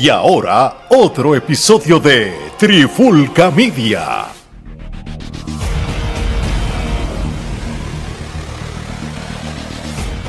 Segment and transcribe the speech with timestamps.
[0.00, 4.26] Y ahora, otro episodio de Trifulca Media.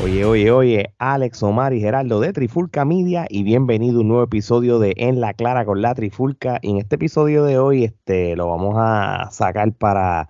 [0.04, 4.24] Oye, oye, oye, Alex, Omar y Gerardo de Trifulca Media y bienvenido a un nuevo
[4.24, 6.58] episodio de En la Clara con la Trifulca.
[6.63, 10.29] Y en este episodio de hoy este, lo vamos a sacar para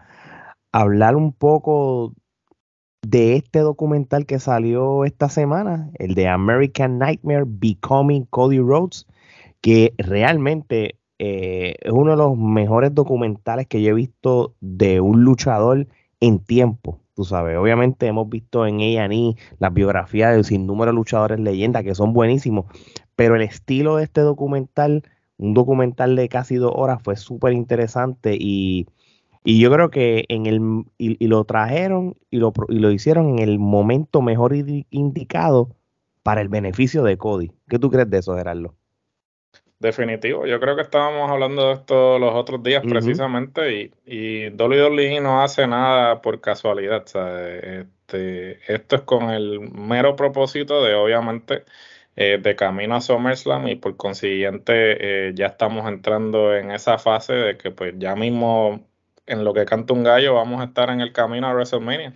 [0.73, 2.13] hablar un poco
[3.03, 9.07] de este documental que salió esta semana, el de American Nightmare Becoming Cody Rhodes,
[9.61, 15.23] que realmente eh, es uno de los mejores documentales que yo he visto de un
[15.23, 15.87] luchador
[16.21, 16.99] en tiempo.
[17.13, 21.83] Tú sabes, obviamente hemos visto en A&E las biografías de sin número de luchadores leyendas
[21.83, 22.65] que son buenísimos,
[23.17, 25.03] pero el estilo de este documental,
[25.37, 28.87] un documental de casi dos horas, fue súper interesante y,
[29.43, 33.39] y, yo creo que en el y, lo trajeron y lo, y lo hicieron en
[33.39, 35.75] el momento mejor indicado
[36.23, 37.51] para el beneficio de Cody.
[37.67, 38.78] ¿Qué tú crees de eso, Gerardo?
[39.79, 45.21] Definitivo, yo creo que estábamos hablando de esto los otros días precisamente y, y WWE
[45.21, 47.05] no hace nada por casualidad.
[47.05, 51.63] Este, esto es con el mero propósito de obviamente
[52.17, 57.31] eh, de camino a SummerSlam y por consiguiente eh, ya estamos entrando en esa fase
[57.33, 58.85] de que pues ya mismo
[59.27, 62.13] en lo que canta un gallo vamos a estar en el camino a WrestleMania.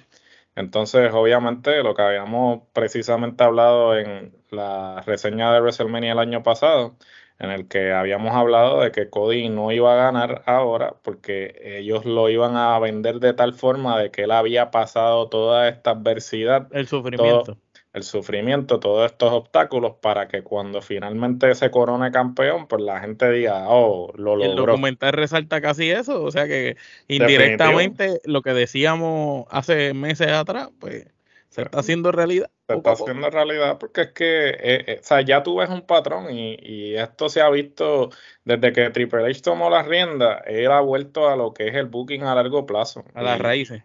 [0.55, 6.97] Entonces obviamente lo que habíamos precisamente hablado en la reseña de WrestleMania el año pasado
[7.39, 12.05] en el que habíamos hablado de que Cody no iba a ganar ahora porque ellos
[12.05, 16.67] lo iban a vender de tal forma de que él había pasado toda esta adversidad.
[16.71, 17.57] El sufrimiento.
[17.93, 23.29] el sufrimiento, todos estos obstáculos para que cuando finalmente se corone campeón, pues la gente
[23.31, 24.51] diga, oh, lo logró.
[24.51, 30.69] El documental resalta casi eso, o sea que indirectamente lo que decíamos hace meses atrás,
[30.79, 31.07] pues
[31.49, 32.49] se está haciendo realidad.
[32.67, 35.81] Se está haciendo realidad porque es que, eh, eh, o sea, ya tú ves un
[35.81, 38.09] patrón y, esto se ha visto
[38.45, 41.87] desde que Triple H tomó la rienda, él ha vuelto a lo que es el
[41.87, 43.03] booking a largo plazo.
[43.15, 43.83] A las raíces.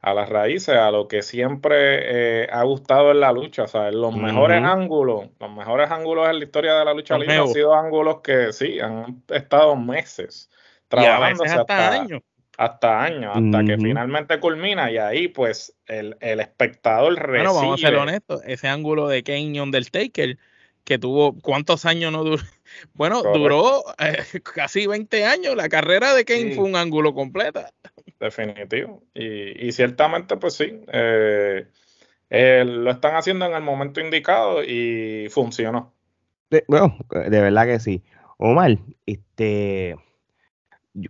[0.00, 3.90] A las raíces, a lo que siempre eh, ha gustado en la lucha, o sea,
[3.90, 7.74] los mejores ángulos, los mejores ángulos en la historia de la lucha libre han sido
[7.74, 10.50] ángulos que sí, han estado meses
[10.88, 12.22] trabajando hasta años
[12.56, 17.38] hasta años, hasta que finalmente culmina y ahí pues el, el espectador recibe.
[17.38, 20.38] Bueno, vamos a ser honestos, ese ángulo de Kane Undertaker
[20.84, 22.42] que tuvo, ¿cuántos años no duró?
[22.94, 24.18] Bueno, duró eh,
[24.54, 27.70] casi 20 años, la carrera de Kane fue un ángulo completa.
[28.18, 31.66] Definitivo, y, y ciertamente pues sí, eh,
[32.30, 35.94] eh, lo están haciendo en el momento indicado y funcionó.
[36.66, 38.02] bueno, de verdad que sí.
[38.38, 39.96] Omar, este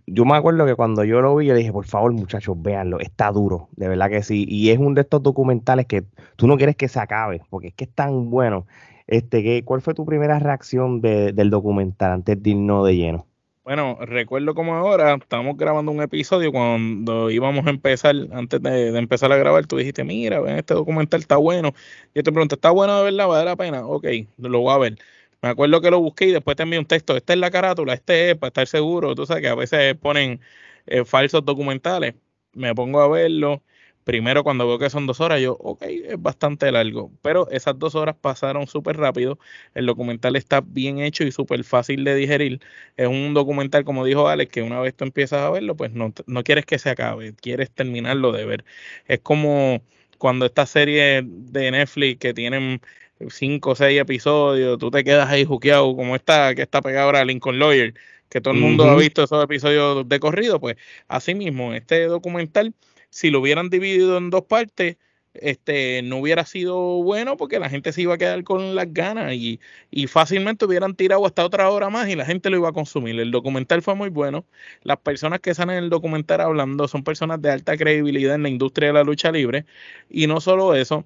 [0.05, 3.31] yo, me acuerdo que cuando yo lo vi, yo dije, por favor, muchachos, véanlo, está
[3.31, 4.45] duro, de verdad que sí.
[4.47, 6.03] Y es uno de estos documentales que
[6.35, 8.67] tú no quieres que se acabe, porque es que es tan bueno.
[9.07, 13.25] Este, ¿qué, ¿Cuál fue tu primera reacción del documental antes de irnos de lleno?
[13.63, 18.99] Bueno, recuerdo como ahora, estábamos grabando un episodio cuando íbamos a empezar, antes de, de,
[18.99, 21.73] empezar a grabar, tú dijiste, mira, ven, este documental está bueno.
[22.15, 23.27] Yo te pregunto, ¿está bueno de verdad?
[23.27, 23.85] ¿Vale la pena?
[23.85, 24.05] Ok,
[24.37, 24.97] lo voy a ver.
[25.41, 27.15] Me acuerdo que lo busqué y después te envié un texto.
[27.15, 29.13] Esta es la carátula, este es para estar seguro.
[29.15, 30.41] Tú sabes que a veces ponen
[30.87, 32.15] eh, falsos documentales.
[32.53, 33.63] Me pongo a verlo.
[34.03, 37.11] Primero, cuando veo que son dos horas, yo, ok, es bastante largo.
[37.21, 39.37] Pero esas dos horas pasaron súper rápido.
[39.73, 42.61] El documental está bien hecho y súper fácil de digerir.
[42.95, 46.13] Es un documental, como dijo Alex, que una vez tú empiezas a verlo, pues no,
[46.25, 48.65] no quieres que se acabe, quieres terminarlo de ver.
[49.07, 49.81] Es como
[50.17, 52.81] cuando estas series de Netflix que tienen
[53.29, 57.25] cinco o seis episodios, tú te quedas ahí juqueado, como está, que está pegado ahora
[57.25, 57.93] Lincoln Lawyer,
[58.29, 62.73] que todo el mundo ha visto esos episodios de corrido, pues así mismo, este documental,
[63.09, 64.97] si lo hubieran dividido en dos partes,
[65.41, 69.33] este no hubiera sido bueno porque la gente se iba a quedar con las ganas
[69.33, 69.59] y,
[69.91, 73.19] y, fácilmente hubieran tirado hasta otra hora más y la gente lo iba a consumir.
[73.19, 74.45] El documental fue muy bueno.
[74.83, 78.49] Las personas que salen en el documental hablando son personas de alta credibilidad en la
[78.49, 79.65] industria de la lucha libre
[80.09, 81.05] y no solo eso,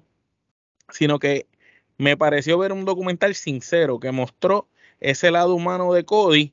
[0.90, 1.46] sino que
[2.02, 4.68] me pareció ver un documental sincero que mostró
[4.98, 6.52] ese lado humano de Cody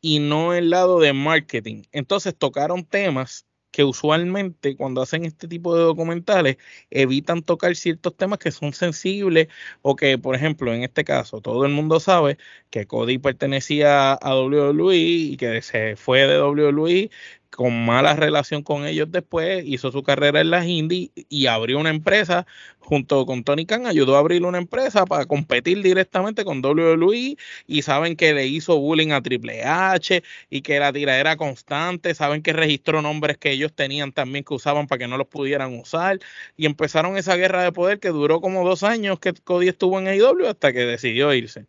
[0.00, 1.82] y no el lado de marketing.
[1.92, 6.56] Entonces tocaron temas que usualmente cuando hacen este tipo de documentales
[6.88, 9.48] evitan tocar ciertos temas que son sensibles
[9.82, 12.38] o que, por ejemplo, en este caso, todo el mundo sabe
[12.70, 17.10] que Cody pertenecía a WWE y que se fue de WWE
[17.50, 21.90] con mala relación con ellos después, hizo su carrera en las indies y abrió una
[21.90, 22.46] empresa
[22.78, 27.82] junto con Tony Khan, ayudó a abrir una empresa para competir directamente con WWE y
[27.82, 32.42] saben que le hizo bullying a Triple H y que la tira era constante, saben
[32.42, 36.20] que registró nombres que ellos tenían también que usaban para que no los pudieran usar
[36.56, 40.08] y empezaron esa guerra de poder que duró como dos años que Cody estuvo en
[40.08, 41.66] AEW hasta que decidió irse.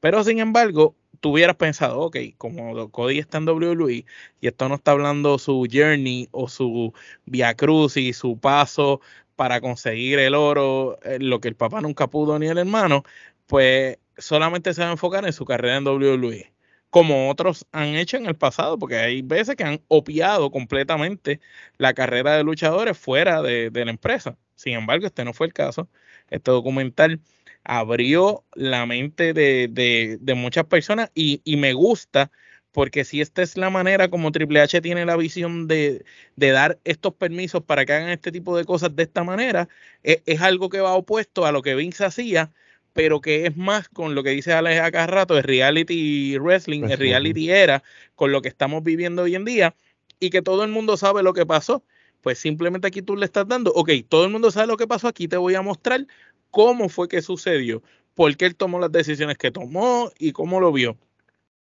[0.00, 4.04] Pero sin embargo, tú hubieras pensado, ok, como Cody está en WWE
[4.42, 6.92] y esto no está hablando su journey o su
[7.24, 9.00] via cruz y su paso
[9.34, 13.04] para conseguir el oro, eh, lo que el papá nunca pudo ni el hermano,
[13.46, 16.52] pues solamente se va a enfocar en su carrera en WWE,
[16.90, 21.40] como otros han hecho en el pasado, porque hay veces que han opiado completamente
[21.78, 24.36] la carrera de luchadores fuera de, la empresa.
[24.56, 25.88] Sin embargo, este no fue el caso.
[26.28, 27.20] Este documental
[27.64, 32.30] abrió la mente de, muchas personas y, me gusta
[32.72, 36.04] porque si esta es la manera como Triple H tiene la visión de,
[36.36, 39.68] dar estos permisos para que hagan este tipo de cosas de esta manera,
[40.02, 42.52] es, es, algo que va opuesto a lo que Vince hacía
[42.94, 46.98] pero que es más con lo que dice Alex acá rato, es reality wrestling, es
[46.98, 47.82] reality era,
[48.14, 49.74] con lo que estamos viviendo hoy en día,
[50.20, 51.84] y que todo el mundo sabe lo que pasó.
[52.22, 55.08] Pues simplemente aquí tú le estás dando, ok, todo el mundo sabe lo que pasó,
[55.08, 56.06] aquí te voy a mostrar
[56.54, 57.82] cómo fue que sucedió,
[58.14, 60.96] por qué él tomó las decisiones que tomó y cómo lo vio.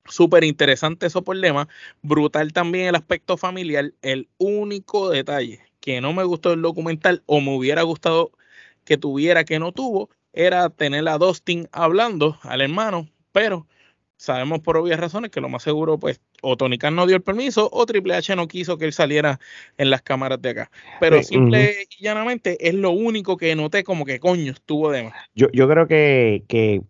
[0.04, 1.70] Súper interesante eso por lema,
[2.02, 7.40] brutal también el aspecto familiar, el único detalle que no me gustó del documental o
[7.40, 8.32] me hubiera gustado
[8.84, 13.66] que tuviera que no tuvo era tener a Dustin hablando al hermano, pero
[14.18, 17.22] sabemos por obvias razones que lo más seguro, pues, o Tony Khan no dio el
[17.22, 19.40] permiso o Triple H no quiso que él saliera
[19.78, 20.72] en las cámaras de acá.
[21.00, 25.14] Pero simple y llanamente es lo único que noté como que coño estuvo de más.
[25.34, 26.82] Yo, yo creo que, que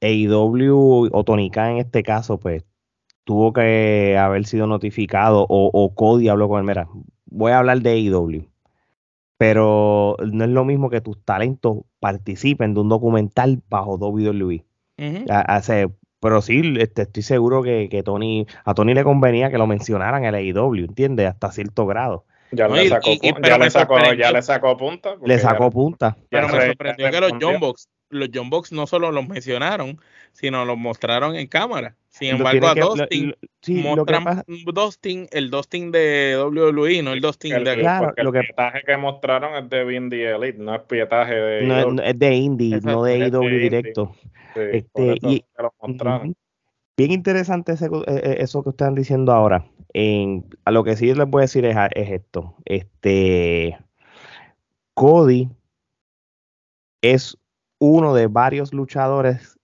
[0.00, 2.64] AEW o Tony Khan en este caso, pues,
[3.24, 6.66] tuvo que haber sido notificado o, o Cody habló con él.
[6.66, 6.88] Mira,
[7.26, 8.48] voy a hablar de AEW
[9.36, 14.64] pero no es lo mismo que tus talentos participen de un documental bajo WWE.
[14.96, 15.24] Uh
[16.24, 20.34] pero sí, este, estoy seguro que, Tony, a Tony le convenía que lo mencionaran en
[20.34, 21.28] el AEW, ¿entiendes?
[21.28, 22.24] Hasta cierto grado.
[22.50, 25.16] Ya, le, sacó, ya, le, sacó, ya le sacó punta.
[25.22, 26.16] Le sacó punta.
[26.30, 30.00] Pero me sorprendió que los John Box, los John Box no solo los mencionaron,
[30.32, 31.94] sino los mostraron en cámara.
[32.08, 33.34] Sin embargo, a Dustin
[33.82, 38.96] mostraron Dustin, el Dustin de WWE, no el Dustin de claro, lo el pietaje que
[38.96, 43.28] mostraron es de Indie Elite, no es pietaje de no, es de Indie, no de
[43.28, 44.16] IW directo.
[44.54, 45.44] Este, y,
[46.96, 49.66] Bien interesante ese, e, e, eso que están diciendo ahora.
[49.92, 52.54] En, a lo que sí les voy a decir es, es esto.
[52.64, 53.78] Este
[54.94, 55.50] Cody
[57.02, 57.36] es
[57.78, 59.58] uno de varios luchadores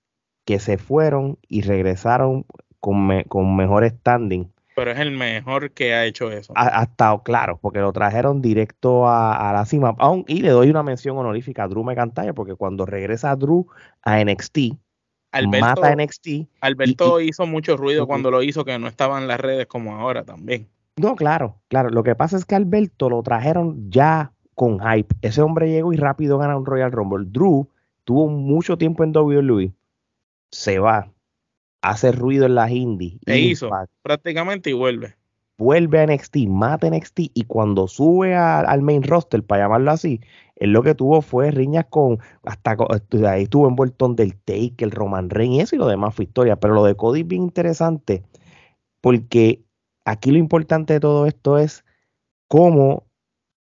[0.44, 2.44] que se fueron y regresaron
[2.80, 4.52] con, con mejor standing.
[4.74, 6.52] Pero es el mejor que ha hecho eso.
[6.56, 9.94] Ha, estado claro, porque lo trajeron directo a, la cima.
[10.26, 13.66] y le doy una mención honorífica a Drew McIntyre, porque cuando regresa Drew
[14.02, 14.58] a NXT,
[15.60, 16.28] mata a NXT.
[16.60, 20.24] Alberto hizo mucho ruido cuando lo hizo, que no estaba en las redes como ahora
[20.24, 20.68] también.
[20.96, 21.90] No, claro, claro.
[21.90, 25.14] Lo que pasa es que Alberto lo trajeron ya con hype.
[25.22, 27.26] Ese hombre llegó y rápido gana un Royal Rumble.
[27.28, 27.68] Drew
[28.04, 29.72] tuvo mucho tiempo en WWE,
[30.50, 31.10] se va,
[31.82, 33.18] hace ruido en las indies.
[33.26, 33.70] E hizo
[34.02, 35.16] prácticamente y vuelve.
[35.58, 40.20] Vuelve a NXT, mata a NXT y cuando sube al main roster, para llamarlo así,
[40.56, 42.76] él lo que tuvo fue riñas con, hasta
[43.28, 46.24] ahí estuvo envuelto en del Take, el Roman Reigns y eso y lo demás fue
[46.24, 46.56] historia.
[46.56, 48.22] Pero lo de Cody es bien interesante
[49.00, 49.64] porque
[50.04, 51.84] aquí lo importante de todo esto es
[52.48, 53.06] cómo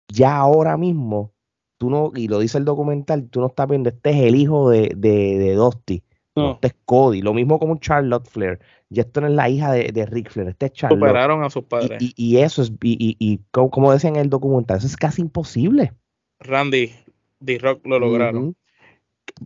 [0.09, 1.33] ya ahora mismo
[1.79, 4.71] tú no, y lo dice el documental, tú no estás viendo, este es el hijo
[4.71, 6.03] de, de, de Dusty.
[6.39, 6.53] No.
[6.53, 7.23] Este es Cody.
[7.23, 8.59] Lo mismo como Charlotte Flair.
[8.91, 10.49] Y esto no es la hija de, de Rick Flair.
[10.49, 11.01] Este es Charlotte.
[11.01, 12.01] Superaron a sus padres.
[12.01, 15.93] Y, y, eso es, y, y, como, decían en el documental, eso es casi imposible.
[16.41, 16.95] Randy,
[17.41, 18.57] D-Rock lo lograron.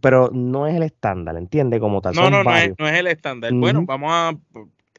[0.00, 1.80] Pero no es el estándar, ¿entiendes?
[1.80, 2.14] Como tal.
[2.14, 3.52] No, no, no es, no es, el estándar.
[3.52, 4.32] Bueno, vamos a.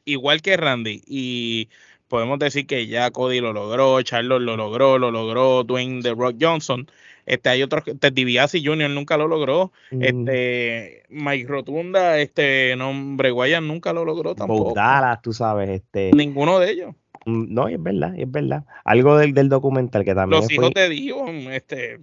[0.04, 1.02] Igual que Randy.
[1.06, 1.70] Y
[2.08, 6.36] podemos decir que ya Cody lo logró, Charlotte lo logró, lo logró Dwayne The Rock
[6.40, 6.86] Johnson.
[7.26, 8.90] Este, hay otros, Ted DiBiase Jr.
[8.90, 9.72] nunca lo logró.
[9.90, 14.74] Este, Mike Rotunda, este, nombre Guayan nunca lo logró tampoco.
[14.74, 16.10] Dallas, tú sabes, este.
[16.14, 16.94] Ninguno de ellos.
[17.26, 18.64] Mm, no, es verdad, es verdad.
[18.84, 20.42] Algo del, del documental que también.
[20.42, 22.00] Los hijos de Dios, este.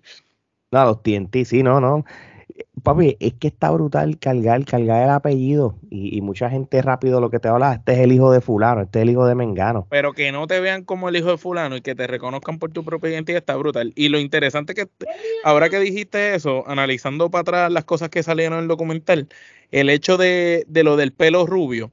[0.72, 2.06] No, los TNT, sí, no, no
[2.82, 5.76] papi, es que está brutal cargar, cargar el apellido.
[5.90, 9.00] Y, mucha gente rápido lo que te habla, este es el hijo de fulano, este
[9.00, 9.88] es el hijo de Mengano.
[9.90, 12.72] Pero que no te vean como el hijo de fulano y que te reconozcan por
[12.72, 13.94] tu propia identidad está brutal.
[13.96, 14.88] Y lo interesante que
[15.44, 19.28] ahora que dijiste eso, analizando para atrás las cosas que salieron en el documental,
[19.72, 21.92] el hecho de, lo del pelo rubio.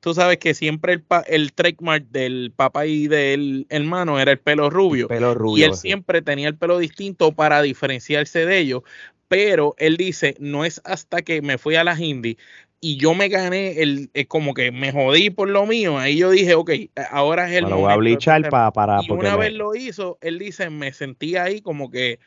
[0.00, 4.70] Tú sabes que siempre el, el trademark del papá y del hermano era el pelo
[4.70, 5.08] rubio.
[5.08, 8.82] pelo rubio y él siempre tenía el pelo distinto para diferenciarse de ellos
[9.28, 12.36] pero él dice, no es hasta que me fui a las indies
[12.80, 16.54] y yo me gané el, como que me jodí por lo mío, ahí yo dije,
[16.54, 16.70] ok,
[17.10, 17.82] ahora es el momento.
[17.82, 21.60] Voy a blichar para, para y una vez lo hizo, él dice, me sentía ahí
[21.60, 22.18] como que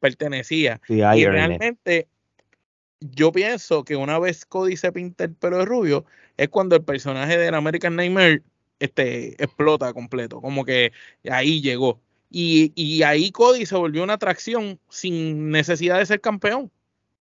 [0.00, 0.80] pertenecía.
[0.88, 2.08] y realmente
[3.00, 6.04] yo pienso que una vez Cody se pinta el pelo de rubio,
[6.36, 8.42] es cuando el personaje del American Nightmare
[8.80, 10.92] este, explota completo, como que
[11.30, 12.00] ahí llegó.
[12.30, 16.70] Y, y ahí Cody se volvió una atracción sin necesidad de ser campeón.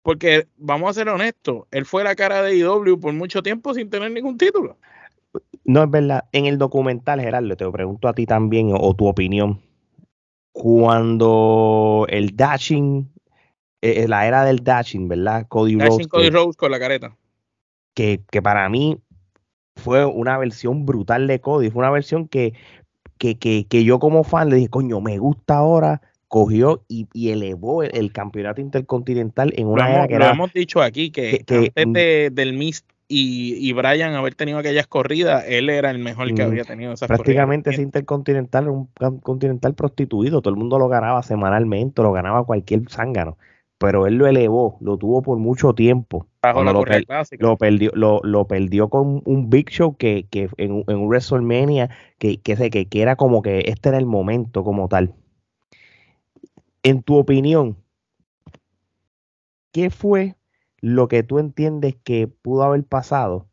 [0.02, 3.88] Porque vamos a ser honestos, él fue la cara de IW por mucho tiempo sin
[3.88, 4.76] tener ningún título.
[5.64, 6.24] No es verdad.
[6.32, 9.60] En el documental, Gerardo, te lo pregunto a ti también o tu opinión.
[10.52, 13.10] Cuando el dashing,
[13.80, 15.46] eh, la era del dashing, ¿verdad?
[15.48, 16.08] Cody Rhodes.
[16.08, 17.16] Cody Rhodes con la careta.
[17.94, 18.98] Que, que, para mí
[19.76, 21.70] fue una versión brutal de Cody.
[21.70, 22.54] Fue una versión que,
[23.22, 27.84] que, que, que yo como fan le dije, coño, me gusta ahora cogió y, elevó
[27.84, 31.44] el, campeonato intercontinental en una era que lo hemos dicho aquí que,
[31.76, 36.42] antes del Mist y, y, Brian haber tenido aquellas corridas, él era el mejor que
[36.42, 38.64] mm, había tenido esas Prácticamente ese intercontinental
[38.98, 43.38] era un continental prostituido, todo el mundo lo ganaba semanalmente, lo ganaba cualquier zángano,
[43.78, 46.26] pero él lo elevó, lo tuvo por mucho tiempo.
[47.38, 52.40] Lo, perdió, lo, perdió con un Big Show que, que en, en un WrestleMania que,
[52.40, 55.14] que, que, que era como que este era el momento como tal.
[56.82, 57.76] En tu opinión,
[59.70, 60.34] ¿qué fue
[60.80, 63.46] lo que tú entiendes que pudo haber pasado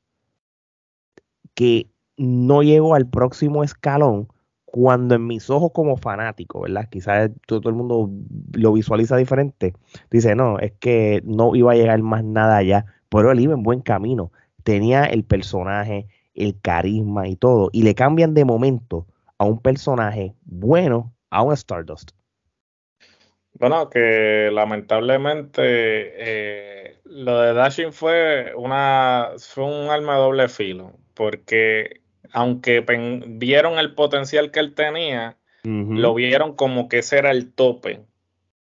[1.53, 4.29] que no llegó al próximo escalón
[4.72, 6.88] cuando en mis ojos como fanático, ¿verdad?
[6.90, 8.10] Quizás todo, el mundo
[8.54, 9.74] lo visualiza diferente.
[10.12, 13.64] Dice, no, es que no iba a llegar más nada allá, pero él iba en
[13.64, 14.32] buen camino.
[14.64, 19.08] Tenía el personaje, el carisma y todo, y le cambian de momento
[19.38, 22.12] a un personaje bueno a un Stardust.
[23.54, 30.94] Bueno, que lamentablemente eh, lo de Dashing fue una fue un arma de doble filo,
[31.14, 32.83] porque aunque
[33.27, 38.01] vieron el potencial que él tenía, lo vieron como que ese era el tope,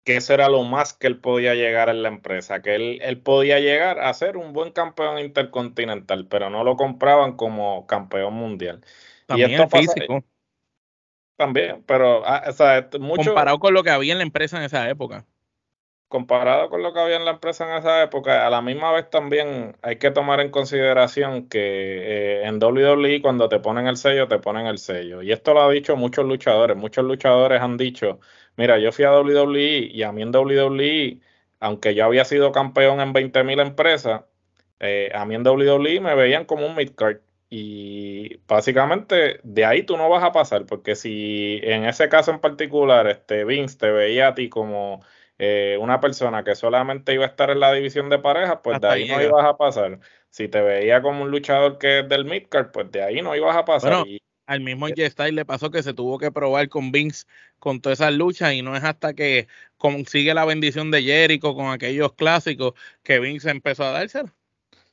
[0.04, 3.18] que ese era lo más que él podía llegar en la empresa, que él, él
[3.18, 8.80] podía llegar a ser un buen campeón intercontinental, pero no lo compraban como campeón mundial.
[9.28, 10.24] y esto físico.
[11.36, 14.64] También, pero ah, o sea, mucho, comparado con lo que había en la empresa en
[14.64, 15.24] esa época.
[16.12, 19.08] Comparado con lo que había en la empresa en esa época, a la misma vez
[19.08, 21.58] también hay que tomar en consideración que
[22.42, 25.22] eh, en WWE cuando te ponen el sello, te ponen el sello.
[25.22, 26.76] Y esto lo han dicho muchos luchadores.
[26.76, 28.20] Muchos luchadores han dicho,
[28.56, 31.20] mira, yo fui a WWE y a mí en WWE,
[31.60, 34.24] aunque yo había sido campeón en 20.000 empresas,
[34.80, 39.96] eh, a mí en WWE me veían como un midcard y básicamente de ahí tú
[39.96, 44.28] no vas a pasar, porque si en ese caso en particular este Vince te veía
[44.28, 45.02] a ti como
[45.44, 48.86] eh, una persona que solamente iba a estar en la división de parejas, pues de
[48.86, 49.98] ahí, no ibas a pasar.
[50.30, 53.56] Si te veía como un luchador que es del midcard, pues de ahí no ibas
[53.56, 54.04] a pasar.
[54.46, 57.26] al mismo J Style le pasó que se tuvo que probar con Vince
[57.58, 61.72] con todas esas luchas y no es hasta que consigue la bendición de Jericho con
[61.72, 64.30] aquellos clásicos que Vince empezó a dárselo.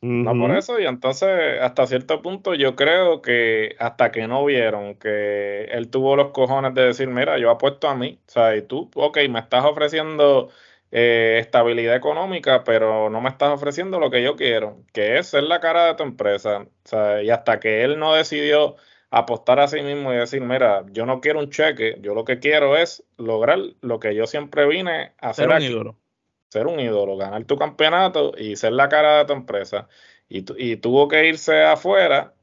[0.01, 4.95] No por eso, y entonces hasta cierto punto yo creo que hasta que no vieron
[4.95, 8.61] que él tuvo los cojones de decir, mira, yo apuesto a mí, o sea, y
[8.61, 10.49] tú, ok, me estás ofreciendo
[10.91, 15.43] eh, estabilidad económica, pero no me estás ofreciendo lo que yo quiero, que es ser
[15.43, 18.75] la cara de tu empresa, o sea, y hasta que él no decidió
[19.11, 22.39] apostar a sí mismo y decir, mira, yo no quiero un cheque, yo lo que
[22.39, 25.51] quiero es lograr lo que yo siempre vine a hacer.
[25.51, 25.73] aquí
[26.49, 29.87] ser un ídolo, ganar tu campeonato y ser la cara de tu empresa.
[30.27, 32.33] Y, y tuvo que irse afuera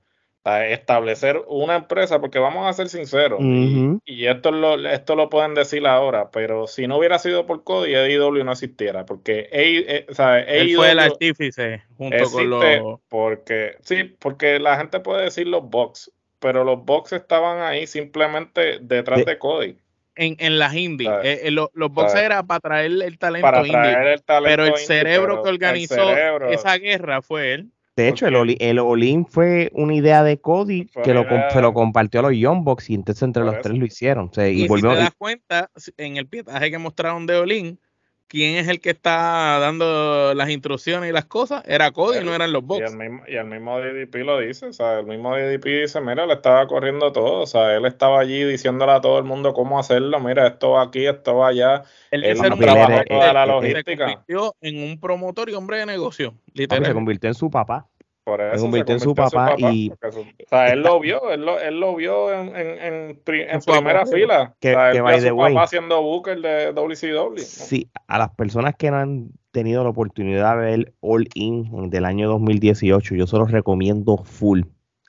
[0.46, 5.54] a establecer una empresa, porque vamos a ser sinceros, y, esto, lo, esto lo pueden
[5.54, 10.06] decir ahora, pero si no hubiera sido por Cody, AEW no existiera, porque eh,
[10.46, 13.00] Él fue el artífice junto con los...
[13.08, 18.78] Porque, sí, porque la gente puede decir los box, pero los box estaban ahí simplemente
[18.80, 19.76] detrás de Cody
[20.16, 21.10] en, en las indies.
[21.22, 24.22] Eh, eh, los boxers era para traer el talento indie.
[24.42, 26.16] pero el cerebro que organizó
[26.50, 27.70] esa guerra fue él.
[27.96, 32.20] De hecho, el, el Olin fue una idea de Cody que lo, se lo compartió
[32.20, 34.30] a los Young Bucks y entonces entre los tres lo hicieron.
[34.36, 37.80] y, si te das cuenta, en el pietaje que mostraron de Olin,
[38.28, 42.52] quién es el que está dando las instrucciones y las cosas, era Cody, no eran
[42.52, 42.80] los bots.
[42.80, 46.00] Y el, mismo, y el mismo DDP lo dice, o sea, el mismo DDP dice,
[46.00, 49.52] mira, le estaba corriendo todo, o sea, él estaba allí diciéndole a todo el mundo
[49.52, 51.82] cómo hacerlo, mira, esto va aquí, esto va allá.
[52.10, 53.84] Él, él trabajó toda la logística.
[53.84, 56.90] Se convirtió en un promotor y hombre de negocio, literalmente.
[56.90, 57.86] Se convirtió en su papá.
[58.26, 59.88] Por eso se convirtió, en su papá, y...
[59.88, 64.52] o sea, él lo vio, él lo, él lo vio en, en, en, primera fila.
[64.58, 67.38] Que, o sea, que by su papá haciendo Booker de WCW.
[67.38, 72.04] Sí, a las personas que no han tenido la oportunidad de ver All In del
[72.04, 74.62] año 2018, yo se los recomiendo full.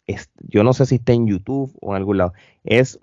[0.06, 2.34] Es, yo no sé si está en YouTube o en algún lado.
[2.66, 3.00] Es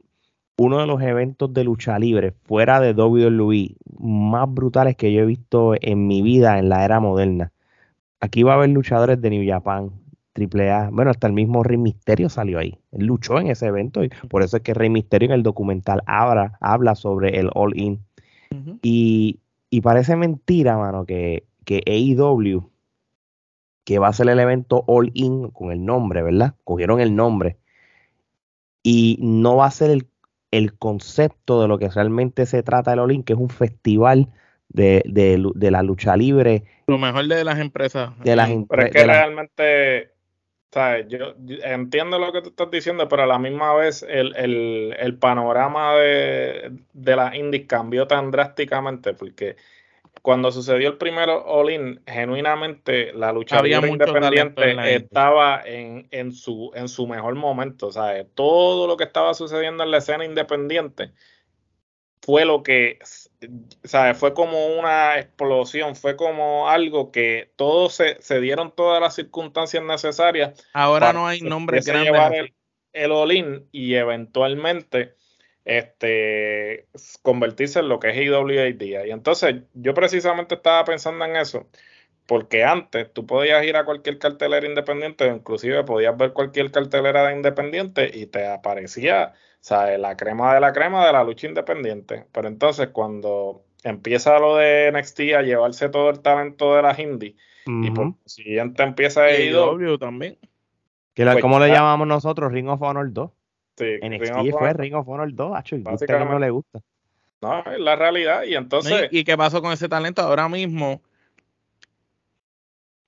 [0.56, 5.26] uno de los eventos de lucha libre fuera de WWE más brutales que yo he
[5.26, 7.50] visto en mi vida en la era moderna
[8.25, 9.90] aquí va a haber luchadores de New Japan,
[10.35, 10.91] AAA.
[10.91, 12.79] Bueno, hasta el mismo Rey Misterio salió ahí.
[12.93, 16.03] Él luchó en ese evento y por eso es que Rey Misterio en el documental
[16.07, 18.00] habla, habla sobre el All In.
[18.83, 22.71] y, y, parece mentira, mano, que, que AEW,
[23.85, 26.55] que va a ser el evento All In con el nombre, ¿verdad?
[26.64, 27.57] Cogieron el nombre.
[28.83, 30.07] Y no va a ser el,
[30.50, 34.29] el concepto de lo que realmente se trata el All In, que es un festival
[34.69, 36.64] de, de, de, la lucha libre.
[36.87, 38.11] Lo mejor de las empresas.
[38.21, 40.11] De las Pero es que realmente,
[40.75, 41.07] ¿sabes?
[41.07, 45.16] Yo, entiendo lo que tú estás diciendo, pero a la misma vez el, el, el
[45.16, 49.54] panorama de, de las indies cambió tan drásticamente porque
[50.21, 56.88] cuando sucedió el primero All-In, genuinamente la lucha libre independiente estaba en, en, su, en
[56.88, 57.93] su mejor momento.
[57.93, 58.26] ¿sabes?
[58.35, 61.12] Todo lo que estaba sucediendo en la escena independiente
[62.21, 62.99] fue lo que,
[63.85, 64.19] ¿sabes?
[64.19, 69.83] Fue como una explosión, fue como algo que todos se, se dieron todas las circunstancias
[69.83, 70.65] necesarias.
[70.73, 72.13] Ahora no hay nombres grandes.
[72.13, 72.55] Llevar el,
[72.93, 75.15] el all y eventualmente
[75.65, 76.87] este,
[77.23, 79.07] convertirse en lo que es IWA día.
[79.07, 81.69] Y entonces yo precisamente estaba pensando en eso,
[82.26, 87.37] porque antes tú podías ir a cualquier cartelera independiente, inclusive podías ver cualquier cartelera de
[87.37, 89.99] independiente y te aparecía, ¿sabes?
[89.99, 92.26] La crema de la crema de la lucha independiente.
[92.33, 97.35] Pero entonces cuando empieza lo de NXT a llevarse todo el talento de las indies
[97.66, 100.38] y por siguiente empieza AEW también.
[101.14, 102.52] Que pues ¿Cómo le llamamos nosotros?
[102.52, 103.31] Ring of Honor 2.
[103.76, 106.81] Sí, NXT fue Ring of Honor 2, Hacho, y usted no le gusta.
[107.40, 108.43] No, es la realidad.
[108.45, 109.09] Y entonces.
[109.11, 110.23] ¿Y, qué pasó con ese talento?
[110.23, 111.02] Ahora mismo,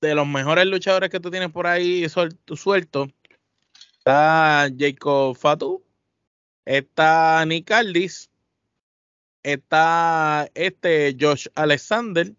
[0.07, 3.09] de los mejores luchadores que tú tienes por ahí suelto, suelto
[3.99, 5.83] está Jacob Fatu,
[6.65, 8.31] está Nick Aldis,
[9.43, 12.33] está este Josh Alexander,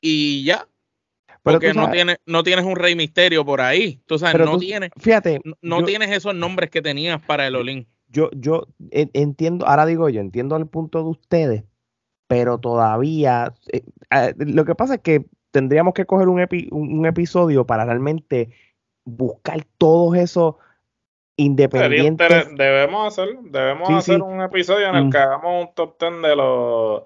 [0.00, 0.68] y ya,
[1.42, 4.00] porque no tienes, no tienes un rey misterio por ahí.
[4.06, 4.90] Tú sabes, no tienes.
[4.98, 5.40] Fíjate.
[5.62, 7.86] No, tienes esos nombres que tenías para el Olin.
[8.08, 11.64] Yo, yo entiendo, ahora digo yo, entiendo el punto de ustedes,
[12.26, 13.54] pero todavía.
[13.72, 15.24] Eh, eh, lo que pasa es que
[15.56, 18.50] tendríamos que coger un, un episodio para realmente
[19.06, 20.56] buscar todos esos
[21.38, 22.54] independientes.
[22.54, 27.04] Debemos hacer, debemos hacer un episodio en el que hagamos un top ten de los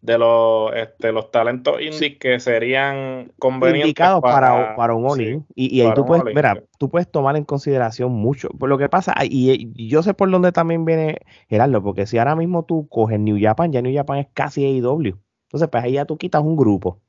[0.00, 5.42] de los, este, los talentos indie que serían convenientes indicados para, para, un Oli.
[5.54, 8.48] y, ahí tú puedes, mira, tú puedes tomar en consideración mucho.
[8.48, 12.34] Por lo que pasa, y, yo sé por dónde también viene Gerardo, porque si ahora
[12.34, 15.16] mismo tú coges New Japan, ya New Japan es casi AEW.
[15.54, 17.00] Entonces, pues ahí ya tú quitas un grupo.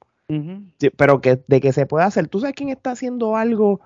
[0.97, 3.81] Pero que de que se puede hacer, tú sabes quién está haciendo algo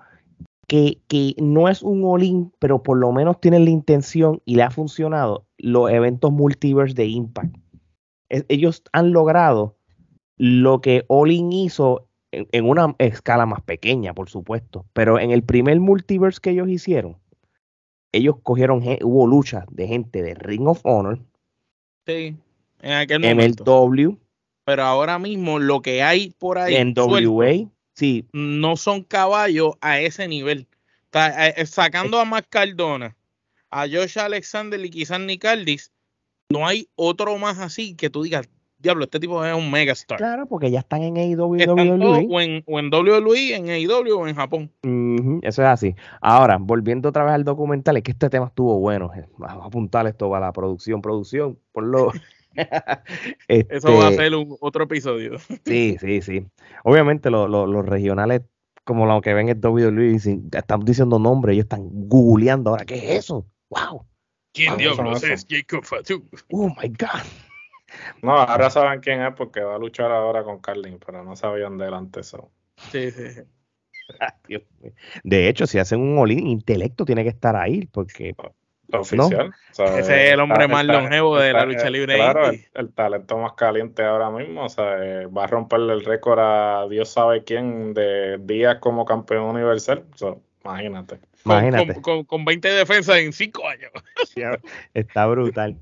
[0.66, 4.62] que, que no es un all pero por lo menos tiene la intención y le
[4.62, 7.56] ha funcionado, los eventos multiverse de Impact.
[8.28, 9.76] Ellos han logrado
[10.36, 15.80] lo que Olin hizo en, una escala más pequeña, por supuesto, pero en el primer
[15.80, 17.18] multiverse que ellos hicieron,
[18.12, 21.18] ellos cogieron, hubo luchas de gente de Ring of Honor,
[22.06, 22.36] sí,
[22.80, 24.16] en aquel MLW,
[24.70, 29.98] pero ahora mismo lo que hay por ahí en WA, sí, no son caballos a
[29.98, 30.68] ese nivel.
[31.06, 33.16] Está, eh, sacando a Mac Cardona,
[33.68, 35.90] a Josh Alexander y quizás Nick Aldis,
[36.50, 40.18] no hay otro más así que tú digas, diablo, este tipo es un megastar.
[40.18, 41.68] Claro, porque ya están en AEW, e.
[41.68, 44.70] o, en, o en WWE, en AEW o en Japón.
[45.42, 45.96] eso es así.
[46.20, 49.10] Ahora, volviendo otra vez al documental, es que este tema estuvo bueno.
[49.36, 51.02] Vamos a apuntar esto para la producción.
[51.02, 52.12] Producción, por lo...
[53.48, 55.38] Eso va a este ser un, otro episodio.
[55.64, 56.46] sí, sí, sí.
[56.84, 58.42] Obviamente los regionales,
[58.84, 60.16] como lo que ven en WWE,
[60.52, 63.46] están diciendo nombres, ellos están googleando ahora, ¿qué es eso?
[63.68, 64.06] ¡Wow!
[64.52, 66.28] ¿Quién diablos es Jacob Fatu?
[66.50, 67.22] Oh my God.
[68.22, 71.78] No, ahora saben quién es porque va a luchar ahora con Carlin, pero no sabían
[71.78, 72.50] delante eso.
[72.90, 73.42] Sí, sí.
[75.22, 78.34] De hecho, si hacen un olín, intelecto tiene que estar ahí, porque.
[78.92, 79.52] Oficial.
[79.70, 82.16] Ese es el hombre más longevo de la lucha libre.
[82.16, 84.64] Claro, el, talento más caliente ahora mismo.
[84.64, 89.04] O sea, eh, va a romperle el récord a Dios sabe quién de días como
[89.04, 90.04] campeón universal.
[90.64, 91.20] imagínate.
[91.44, 92.00] Imagínate.
[92.02, 93.90] Con, con, 20 defensas en 5 años.
[94.94, 95.76] Está brutal.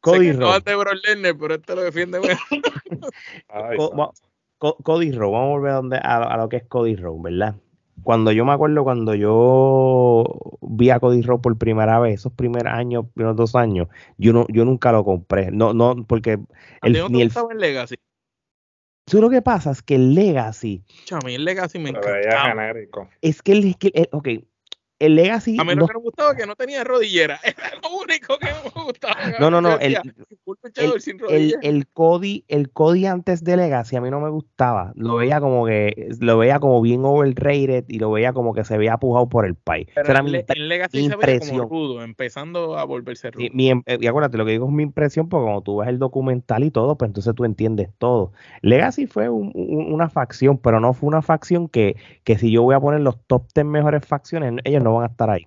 [0.00, 0.60] Cody Rowe.
[0.62, 2.20] pero este lo defiende
[4.58, 7.56] Cody Rowe, vamos a volver a, donde, a, lo que es Cody Rowe, ¿verdad?
[8.02, 10.24] Cuando yo me acuerdo, cuando yo
[10.60, 14.46] vi a Cody Rowe por primera vez, esos primeros años, primeros dos años, yo no,
[14.48, 15.50] yo nunca lo compré.
[15.50, 16.38] No, no, porque
[16.82, 17.94] el, ni el, Legacy.
[19.06, 20.82] Eso lo que pasa es que el Legacy.
[21.12, 22.10] a mí el Legacy me encanta.
[23.20, 24.28] Es que el, es que ok,
[24.98, 25.56] el Legacy.
[25.58, 27.38] A mí lo que me gustaba que no tenía rodillera.
[27.44, 29.16] Era lo único que me gustaba.
[29.40, 29.78] No, no, no.
[29.78, 29.98] El,
[31.28, 34.92] el, el, Cody, el Cody antes de Legacy a mí no me gustaba.
[34.94, 38.78] Lo veía como que, lo veía como bien overrated y lo veía como que se
[38.78, 39.88] veía pujado por el país.
[39.94, 41.40] Pero era mi, Legacy impresión.
[41.42, 43.46] se veía como rudo, empezando a volverse rudo.
[43.52, 45.98] Y, em, y, acuérdate, lo que digo es mi impresión, porque cuando tú ves el
[45.98, 48.32] documental y todo, pues entonces tú entiendes todo.
[48.62, 52.80] Legacy fue una facción, pero no fue una facción que, que si yo voy a
[52.80, 55.46] poner los top 10 mejores facciones, ellos no van a estar ahí.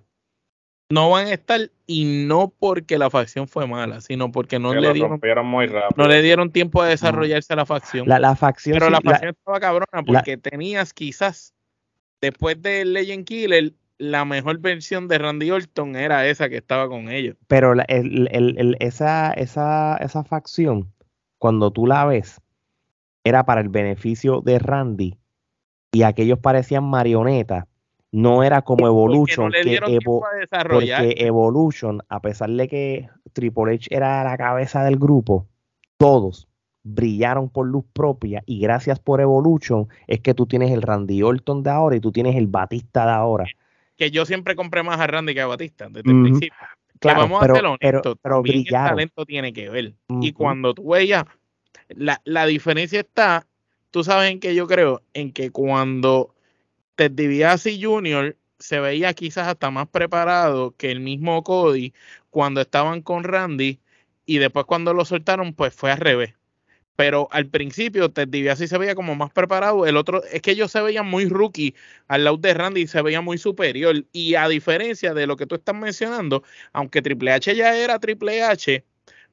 [0.90, 4.92] No van a estar y no porque la facción fue mala, sino porque no, le
[4.94, 5.20] dieron,
[5.96, 8.08] no le dieron tiempo a desarrollarse la facción.
[8.08, 11.52] La, facción Pero la facción estaba cabrona porque tenías quizás,
[12.22, 17.10] después de Legend Killer, la mejor versión de Randy Orton era esa que estaba con
[17.10, 17.36] ellos.
[17.48, 17.74] Pero
[18.78, 20.90] esa, esa, esa facción,
[21.38, 22.40] cuando tú la ves,
[23.24, 25.18] era para el beneficio de Randy
[25.92, 27.66] y aquellos parecían marionetas
[28.12, 34.36] no era como Evolution, que porque Evolution, a pesar de que Triple H era la
[34.36, 35.46] cabeza del grupo,
[35.98, 36.48] todos
[36.84, 41.62] brillaron por luz propia y gracias por Evolution es que tú tienes el Randy Orton
[41.62, 43.44] de ahora y tú tienes el Batista de ahora.
[43.96, 46.56] Que yo siempre compré más a Randy que a Batista desde el principio.
[47.00, 49.94] Claro, vamos pero, a honesto, pero, el talento tiene que ver.
[50.20, 51.24] Y cuando tú veías,
[51.88, 53.46] la, la diferencia está,
[53.90, 56.34] tú sabes en que yo creo, en que cuando
[56.98, 58.36] Ted DiBiase Jr.
[58.58, 61.94] se veía quizás hasta más preparado que el mismo Cody
[62.28, 63.78] cuando estaban con Randy
[64.26, 66.34] y después cuando lo soltaron pues fue al revés.
[66.96, 70.72] Pero al principio Ted DiBiase se veía como más preparado, el otro es que ellos
[70.72, 71.76] se veían muy rookie
[72.08, 75.54] al lado de Randy se veía muy superior y a diferencia de lo que tú
[75.54, 78.84] estás mencionando, aunque Triple H ya era Triple H,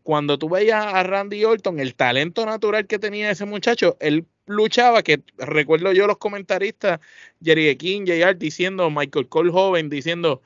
[0.05, 5.01] cuando tú veías a Randy Orton, el talento natural que tenía ese muchacho, él luchaba,
[5.01, 6.99] que recuerdo yo los comentaristas,
[7.43, 10.43] Jerry King, JR, diciendo, Michael Cole joven, diciendo,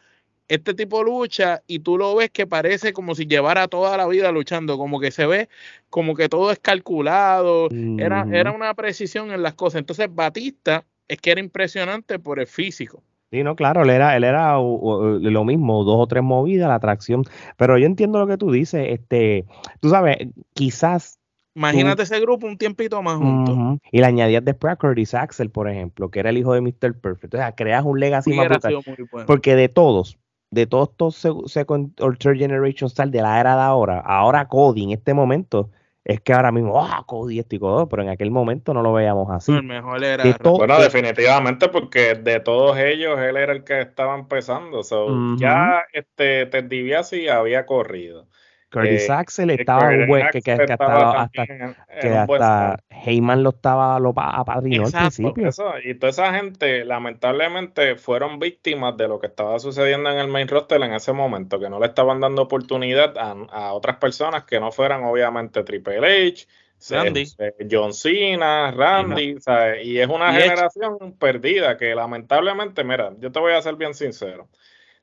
[0.48, 4.32] este tipo lucha y tú lo ves que parece como si llevara toda la vida
[4.32, 5.50] luchando, como que se ve
[5.90, 7.68] como que todo es calculado,
[7.98, 9.80] era, era una precisión en las cosas.
[9.80, 13.04] Entonces Batista es que era impresionante por el físico.
[13.32, 17.24] Sí, no, claro, él era, él era lo mismo, dos o tres movidas, la atracción.
[17.58, 19.46] Pero yo entiendo lo que tú dices, este,
[19.80, 20.18] tú sabes,
[20.54, 21.20] quizás.
[21.54, 23.80] Imagínate ese grupo un tiempito más juntos.
[23.92, 27.00] Y le añadías después a Curtis Axel, por ejemplo, que era el hijo de Mr.
[27.00, 27.34] Perfect.
[27.34, 28.80] O sea, creas un legacy más brutal.
[29.28, 30.18] Porque de todos,
[30.52, 34.86] de todos estos second or third generation style de la era de ahora, ahora Cody
[34.86, 35.70] en este momento
[36.06, 39.30] es que ahora mismo, ah, Cody este y pero en aquel momento no lo veíamos
[39.30, 39.52] así.
[39.52, 40.24] El mejor era.
[40.44, 44.82] bueno, definitivamente, porque de todos ellos él era el que estaba empezando.
[45.38, 48.28] Ya este, Ted DiBiase había corrido.
[48.72, 54.00] Curtis eh, Axel estaba un buen que, que, estaba hasta, que hasta Heyman lo estaba
[54.00, 55.50] lo apadrinó al principio.
[55.84, 60.48] y toda esa gente lamentablemente fueron víctimas de lo que estaba sucediendo en el main
[60.48, 64.72] roster en ese momento, que no le estaban dando oportunidad a, otras personas que no
[64.72, 66.48] fueran obviamente Triple H,
[66.90, 67.26] Randy.
[67.70, 69.38] John Cena, Randy,
[69.84, 74.48] y es una generación perdida que lamentablemente, mira, yo te voy a ser bien sincero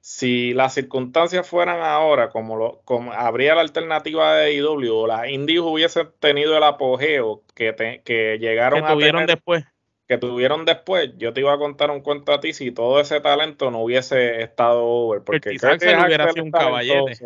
[0.09, 5.29] si las circunstancias fueran ahora, como, lo, como habría la alternativa de IW o las
[5.29, 9.65] indies hubiesen tenido el apogeo que, que llegaron que tuvieron después.
[10.07, 13.21] Que tuvieron después, yo te iba a contar un cuento a ti si todo ese
[13.21, 15.23] talento no hubiese estado over.
[15.25, 17.19] Porque quizás que hubiera sido un caballete.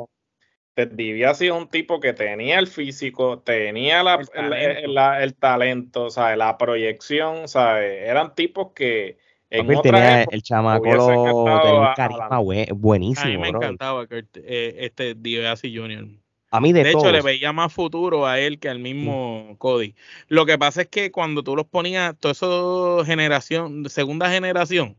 [0.74, 6.38] Debía sido un tipo que tenía el físico, tenía la, el, talento, el, ¿sabes?
[6.38, 8.08] la proyección, ¿sabes?
[8.08, 9.18] eran tipos que,
[9.50, 12.38] tenía el chamaco tenía un carisma
[12.72, 13.26] buenísimo.
[13.26, 16.06] A mí me encantaba eh, este Jr.
[16.52, 19.94] A mí de, de hecho, le veía más futuro a él que al mismo Cody.
[20.26, 24.96] Lo que pasa es que cuando tú los ponías, todo eso generación, segunda generación,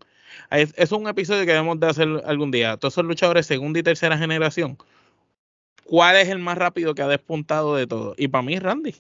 [0.49, 2.77] es, es un episodio que debemos de hacer algún día.
[2.77, 4.77] Todos esos luchadores segunda y tercera generación,
[5.83, 8.15] ¿cuál es el más rápido que ha despuntado de todo?
[8.17, 8.95] Y para mí Randy.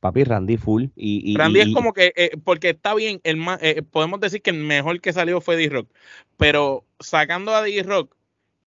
[0.00, 0.86] Papi, Randy full.
[0.96, 4.50] Y, Randy es como que, eh, porque está bien, el más, eh, podemos decir que
[4.50, 5.88] el mejor que salió fue D-Rock,
[6.36, 8.14] pero sacando a D-Rock,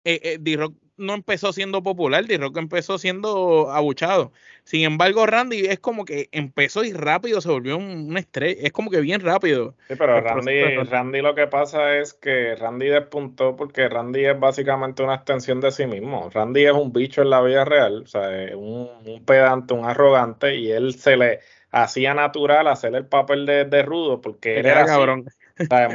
[0.03, 4.31] eh, D-Rock no empezó siendo popular, D-Rock empezó siendo abuchado.
[4.63, 8.91] Sin embargo, Randy es como que empezó y rápido se volvió un, estrés, es como
[8.91, 9.73] que bien rápido.
[9.87, 15.01] Sí, pero Randy, Randy lo que pasa es que Randy despuntó porque Randy es básicamente
[15.01, 16.29] una extensión de sí mismo.
[16.31, 20.55] Randy es un bicho en la vida real, o sea, un, un pedante, un arrogante,
[20.55, 21.39] y él se le
[21.71, 25.25] hacía natural hacer el papel de, rudo porque él era cabrón.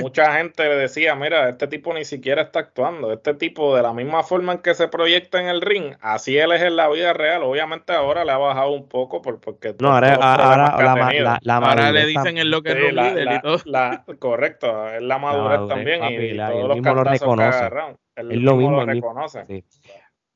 [0.00, 3.92] Mucha gente le decía, mira, este tipo ni siquiera está actuando, este tipo de la
[3.92, 7.12] misma forma en que se proyecta en el ring, así él es en la vida
[7.12, 9.74] real, obviamente ahora le ha bajado un poco por, porque...
[9.80, 13.58] No, ahora, ahora, la, le dicen en lo que sí, la, y todo.
[14.18, 17.70] correcto, es la madurez, también y, todos los mismo lo reconoce.
[18.16, 19.64] Él, lo mismo lo reconoce.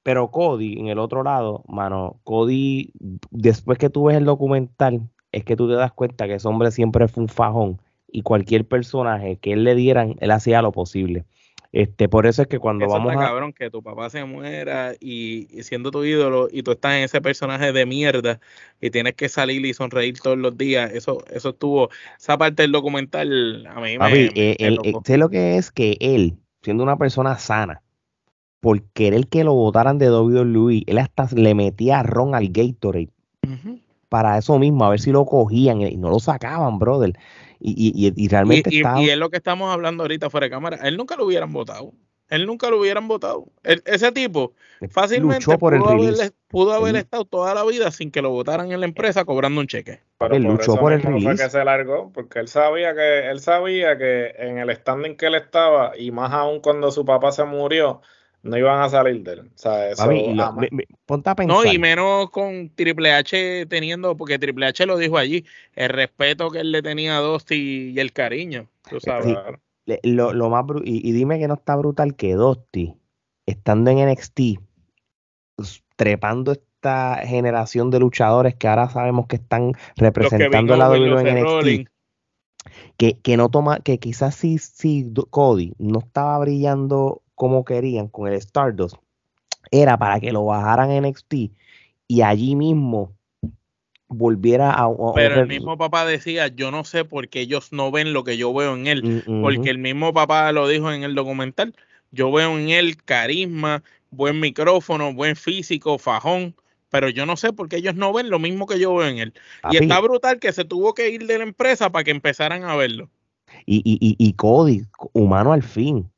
[0.03, 2.93] Pero Cody, en el otro lado, mano, Cody,
[3.31, 6.71] después que tú ves el documental, es que tú te das cuenta que ese hombre
[6.71, 11.25] siempre fue un fajón y cualquier personaje que él le dieran, él hacía lo posible.
[11.71, 13.19] Este, por eso es que cuando vamos a...
[13.19, 17.21] cabrón, que tu papá se muera y, siendo tu ídolo y tú estás en ese
[17.21, 18.41] personaje de mierda
[18.81, 22.73] y tienes que salir y sonreír todos los días, eso eso estuvo, esa parte del
[22.73, 27.37] documental a mí me, eh, eh, sé lo que es que él, siendo una persona
[27.37, 27.83] sana,
[28.61, 33.11] por querer que lo votaran de WWE, él hasta le metía ron al Gatorade.
[34.09, 37.13] Para eso mismo, a ver si lo cogían y no lo sacaban, brother.
[37.61, 40.79] Y, y, realmente y, y, es lo que estamos hablando ahorita fuera de cámara.
[40.83, 41.93] Él nunca lo hubieran votado.
[42.29, 43.47] Él nunca lo hubieran votado.
[43.63, 44.53] ese tipo
[44.91, 45.47] fácilmente
[46.49, 49.67] pudo, haber, estado toda la vida sin que lo votaran en la empresa cobrando un
[49.67, 50.01] cheque.
[50.19, 51.25] Pero él luchó por el release.
[51.25, 55.27] Fue que se largó porque él sabía que él sabía que en el standing que
[55.27, 58.03] él estaba y más aún cuando su papá se murió,
[58.43, 59.41] no iban a salir de él.
[59.41, 60.07] O sea, eso,
[61.47, 66.51] No, y menos con Triple H teniendo, porque Triple H lo dijo allí, el respeto
[66.51, 68.69] que él le tenía a Dusty y el cariño.
[68.89, 69.37] Tú sabes.
[70.03, 72.95] lo, más y, dime que no está brutal que Dusty,
[73.47, 74.41] estando en NXT,
[75.97, 81.91] trepando esta generación de luchadores que ahora sabemos que están representando la WWE en NXT.
[82.99, 88.29] Que, que no toma, que quizás si, si Cody no estaba brillando como querían con
[88.29, 88.97] el Stardust,
[89.71, 91.35] era para que lo bajaran en NXT
[92.09, 93.13] y allí mismo
[94.09, 98.13] volviera a, pero el mismo papá decía yo no sé por qué ellos no ven
[98.13, 101.15] lo que yo veo en él mm, porque el mismo papá lo dijo en el
[101.15, 101.75] documental
[102.11, 106.55] yo veo en él carisma buen micrófono buen físico fajón
[106.89, 109.19] pero yo no sé por qué ellos no ven lo mismo que yo veo en
[109.19, 109.35] él
[109.71, 112.75] y está brutal que se tuvo que ir de la empresa para que empezaran a
[112.77, 113.11] verlo.
[113.67, 116.11] Y, y, y Cody humano al fin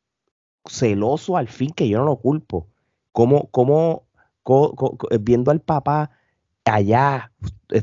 [0.70, 2.68] celoso al fin, que yo no lo culpo.
[3.12, 4.06] Como, como
[5.20, 6.10] viendo al papá
[6.64, 7.32] allá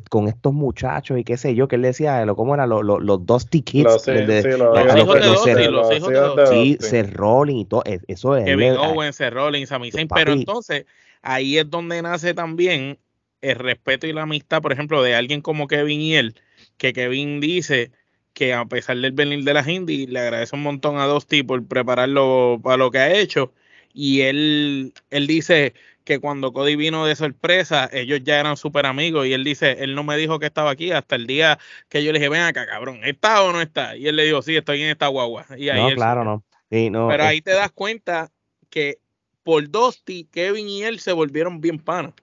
[0.10, 2.68] con estos muchachos y qué sé yo, que él decía, lo, ¿cómo era?
[2.68, 3.84] Los, los, los Dusty Kids.
[3.84, 8.46] Los, sí, los, hijos de Sí, Seth Rollins y todo, e, eso es.
[8.46, 10.86] Kevin Owens, Seth Rollins, Sami Zayn, pero entonces
[11.22, 13.00] ahí es donde nace también
[13.42, 16.36] el respeto y la amistad, por ejemplo, de alguien como Kevin y él,
[16.78, 17.92] que Kevin dice
[18.38, 21.66] que a pesar del venir de la indies, le agradece un montón a Dusty por
[21.66, 23.52] prepararlo para lo que ha hecho.
[23.96, 25.74] Y él, él dice
[26.04, 29.26] que cuando Cody vino de sorpresa, ellos ya eran súper amigos.
[29.26, 31.58] Y él dice, él no me dijo que estaba aquí hasta el día
[31.90, 33.98] que yo le dije, ven acá, cabrón, ¿está o no está?
[33.98, 35.48] Y él le dijo, sí, estoy en esta guagua.
[35.58, 36.44] Y ahí no, claro, no.
[36.70, 38.30] Pero ahí te das cuenta
[38.70, 39.00] que
[39.42, 42.14] por Dusty, Kevin y él se volvieron bien panos.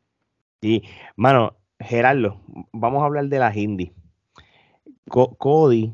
[0.63, 0.85] Sí,
[1.17, 3.91] mano, Gerardo, vamos a hablar de las indies.
[5.09, 5.93] Cody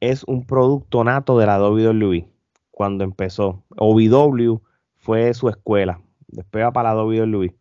[0.00, 2.28] es un producto nato de la WWE
[2.70, 3.62] cuando empezó.
[3.76, 4.60] OVW
[4.96, 6.00] fue su escuela.
[6.28, 7.54] Después va para la WWE.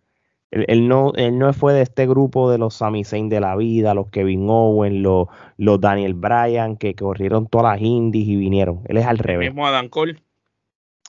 [0.51, 3.93] Él, no, él no fue de este grupo de los Sami Zayn de la vida,
[3.93, 8.81] los Kevin Owen, los, los Daniel Bryan, que, corrieron todas las indies y vinieron.
[8.85, 9.49] Él es al revés.
[9.49, 10.21] mismo Adam Cole.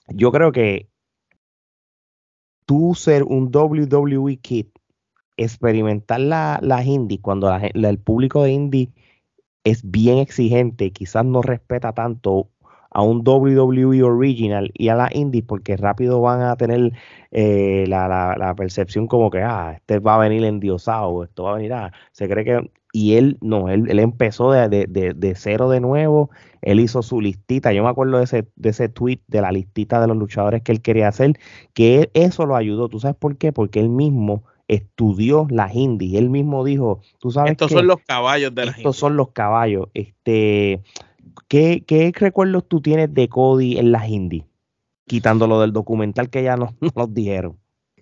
[0.09, 0.89] Yo creo que
[2.65, 4.67] tú ser un WWE Kid,
[5.37, 8.91] experimentar las la indies, cuando el público de indie
[9.63, 12.49] es bien exigente, quizás no respeta tanto
[12.91, 16.93] a un WWE Original y a la Indie porque rápido van a tener
[17.31, 21.73] eh, la, percepción como que, ah, este va a venir endiosado, esto va a venir,
[21.73, 22.71] ah, se cree que...
[22.91, 26.31] Y él, no, él, él empezó de, de, de, cero de nuevo,
[26.63, 30.01] él hizo su listita, yo me acuerdo de ese, de ese tweet, de la listita
[30.01, 31.37] de los luchadores que él quería hacer,
[31.75, 33.53] que eso lo ayudó, ¿tú sabes por qué?
[33.53, 36.13] Porque él mismo estudió las indies.
[36.13, 39.87] Él mismo dijo, tú sabes Estos son los caballos de las Estos son los caballos.
[39.93, 40.81] Este,
[41.49, 44.45] ¿qué, ¿Qué recuerdos tú tienes de Cody en las indies?
[45.07, 47.57] Quitándolo del documental que ya nos, nos dijeron.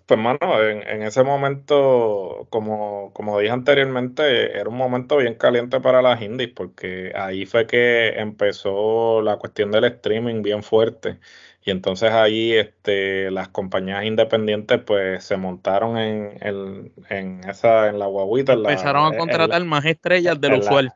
[0.08, 6.00] Pues, mano, en, ese momento, como, como dije anteriormente, era un momento bien caliente para
[6.00, 11.18] las indies, porque ahí fue que empezó la cuestión del streaming bien fuerte.
[11.62, 18.06] Y entonces ahí este, las compañías independientes pues se montaron en, en, esa, en la
[18.06, 18.54] guaguita.
[18.54, 20.90] Empezaron a contratar más estrellas de lo usual.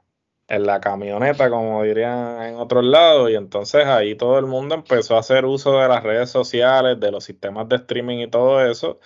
[0.53, 5.17] En la camioneta, como dirían en otros lados, y entonces ahí todo el mundo empezó
[5.17, 9.01] a hacer uso de las redes sociales, de los sistemas de streaming y todo eso,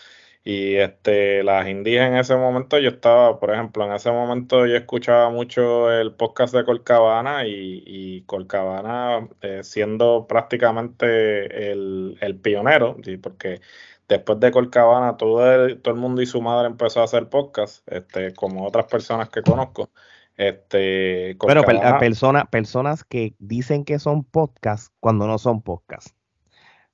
[0.45, 4.77] Y este, las indies en ese momento, yo estaba, por ejemplo, en ese momento yo
[4.77, 12.97] escuchaba mucho el podcast de Colcabana y, y Colcabana eh, siendo prácticamente el, el pionero,
[13.05, 13.17] ¿sí?
[13.19, 13.61] porque
[14.09, 17.87] después de Colcabana todo el, todo el mundo y su madre empezó a hacer podcast,
[17.93, 19.91] este, como otras personas que conozco.
[20.37, 21.63] Este, Pero
[21.99, 26.09] personas personas que dicen que son podcast cuando no son podcast.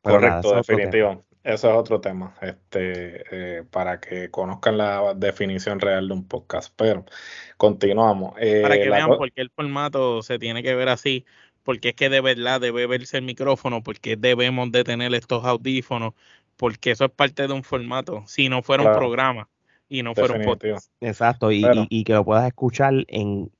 [0.03, 1.25] correcto, definitivo.
[1.43, 6.73] Eso es otro tema, este, eh, para que conozcan la definición real de un podcast.
[6.77, 7.05] Pero
[7.57, 8.35] continuamos.
[8.39, 11.25] Eh, para que vean por qué el formato se tiene que ver así,
[11.65, 16.15] porque es que de verdad debe verse el micrófono, porque debemos de tener estos audífonos,
[16.57, 19.49] porque eso es parte de un formato, si no fuera un programa
[19.93, 20.91] y no fuera un podcast.
[21.03, 23.51] Exacto, y, y, que lo puedas escuchar en,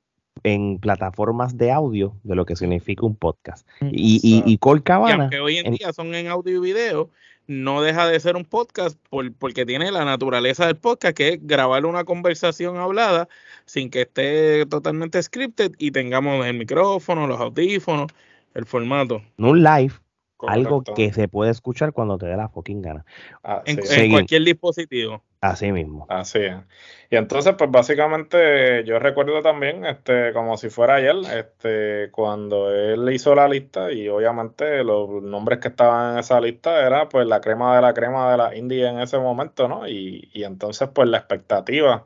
[0.43, 3.67] en plataformas de audio de lo que significa un podcast.
[3.81, 5.25] Y, y, y Cabana.
[5.25, 7.11] aunque hoy en día son en audio y video,
[7.45, 8.97] no deja de ser un podcast
[9.37, 13.29] porque tiene la naturaleza del podcast, que es grabar una conversación hablada
[13.65, 18.11] sin que esté totalmente scripted y tengamos el micrófono, los audífonos,
[18.55, 19.21] el formato.
[19.37, 19.93] No un live,
[20.47, 23.05] algo que se puede escuchar cuando te dé la fucking gana.
[23.43, 25.23] Ah, en, cualquier dispositivo.
[25.41, 26.05] Así mismo.
[26.09, 26.55] Así es.
[27.09, 33.11] Y entonces, pues básicamente yo recuerdo también, este, como si fuera ayer, este, cuando él
[33.11, 37.41] hizo la lista y obviamente los nombres que estaban en esa lista era pues la
[37.41, 39.87] crema de la crema de la indie en ese momento, ¿no?
[39.87, 42.05] Y, y entonces pues la expectativa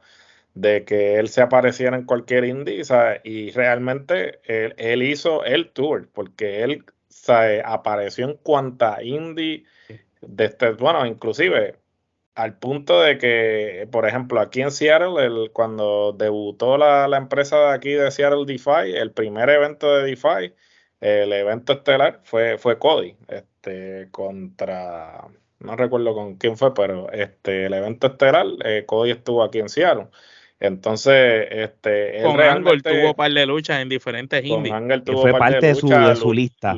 [0.56, 3.22] de que él se apareciera en cualquier indie, ¿sabes?
[3.24, 6.86] Y realmente él, él hizo el tour, porque él
[7.66, 9.66] apareció en cuanta indie,
[10.22, 11.76] de este, bueno, inclusive
[12.38, 17.74] al punto de que, por ejemplo, aquí en Seattle, el, cuando debutó la, empresa de
[17.74, 20.54] aquí de Seattle DeFi, el primer evento de DeFi,
[21.02, 25.28] el evento estelar fue, fue Cody, este, contra,
[25.60, 29.70] no recuerdo con quién fue, pero este, el evento estelar, eh, Cody estuvo aquí en
[29.70, 30.08] Seattle.
[30.60, 34.74] Entonces, este, con Angle tuvo par de luchas en diferentes indies.
[35.06, 36.76] fue parte de, su, de su lista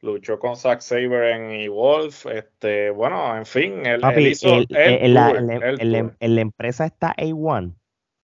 [0.00, 5.32] luchó con Zack Saber en E-Wolf, este, bueno, en fin, él, hizo el, en, la,
[5.32, 7.74] la, empresa está A1,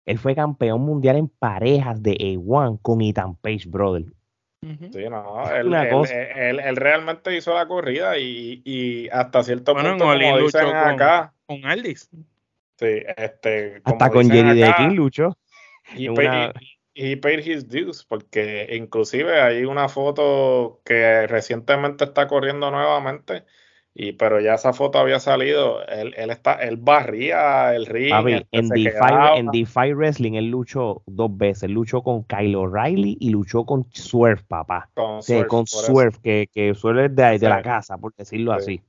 [0.07, 4.05] él fue campeón mundial en parejas de A1 con Ethan Page Brother.
[4.63, 10.67] Sí, no, él, él, realmente hizo la corrida y, y hasta cierto punto, como dicen
[10.67, 11.33] acá.
[11.47, 12.11] Con Aldis.
[12.77, 13.81] Sí, este.
[13.85, 15.37] hasta con Jerry de King luchó.
[15.97, 16.13] Y, y
[17.17, 23.45] paid his dues, porque inclusive hay una foto que recientemente está corriendo nuevamente,
[23.95, 28.13] y pero ya esa foto había salido, él, él está, él barría el ring.
[28.51, 33.65] en, DeFi, en DeFi Wrestling él luchó dos veces, luchó con Kyle O'Reilly y luchó
[33.65, 34.89] con Swerve, papá.
[34.95, 38.81] Con Swerve, que, que Swerve es de, de la casa, por decirlo así.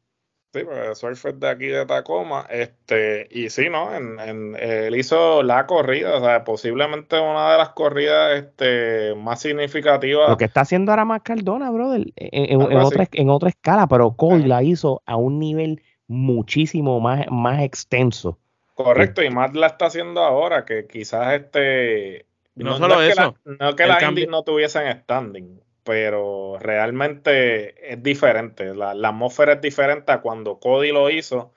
[0.54, 3.96] Sí, porque de aquí de Tacoma, este, y sí, ¿no?
[3.96, 10.30] En, él hizo la corrida, o sea, posiblemente una de las corridas este, más significativas.
[10.30, 14.46] Lo que está haciendo ahora más Cardona, brother, en, otra, en otra escala, pero Cole
[14.46, 18.38] la hizo a un nivel muchísimo más, más extenso.
[18.74, 22.26] Correcto, y más la está haciendo ahora, que quizás este.
[22.56, 23.36] No, solo eso.
[23.46, 28.74] no que las indies no tuviesen standing, pero realmente es diferente.
[28.74, 31.54] La, atmósfera es diferente a cuando Cody lo hizo,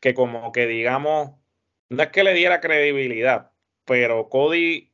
[0.00, 1.32] que como que digamos,
[1.88, 3.52] no es que le diera credibilidad,
[3.84, 4.92] pero Cody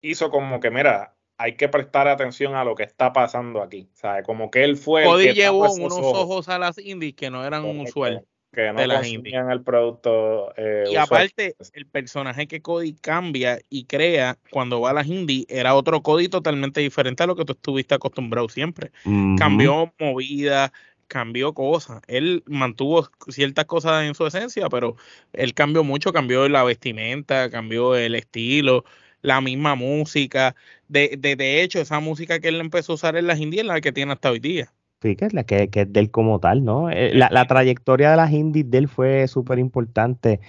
[0.00, 3.88] hizo como que, mira, hay que prestar atención a lo que está pasando aquí.
[3.94, 4.22] ¿Sabe?
[4.24, 5.04] Como que él fue.
[5.04, 6.48] Cody llevó unos ojos.
[6.48, 8.26] a las indies que no eran un usual
[8.58, 10.52] que no consumían el producto.
[10.56, 15.46] Eh, y aparte, el personaje que Cody cambia y crea cuando va a las indie
[15.48, 18.90] era otro Cody totalmente diferente a lo que tú estuviste acostumbrado siempre.
[19.38, 20.72] Cambió movida,
[21.06, 22.02] cambió cosas.
[22.08, 24.96] Él mantuvo ciertas cosas en su esencia, pero
[25.32, 28.84] él cambió mucho, cambió la vestimenta, cambió el estilo,
[29.22, 30.56] la misma música.
[30.88, 33.68] De, de, de hecho, esa música que él empezó a usar en las indies es
[33.68, 34.72] la que tiene hasta hoy día.
[35.00, 36.90] Sí, que es la que, que es de él como tal, ¿no?
[36.90, 40.40] Eh, la, la trayectoria de las indies de él fue súper importante,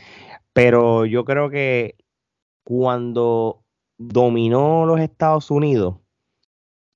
[0.54, 1.96] pero yo creo que
[2.64, 3.64] cuando
[3.98, 5.98] dominó los Estados Unidos,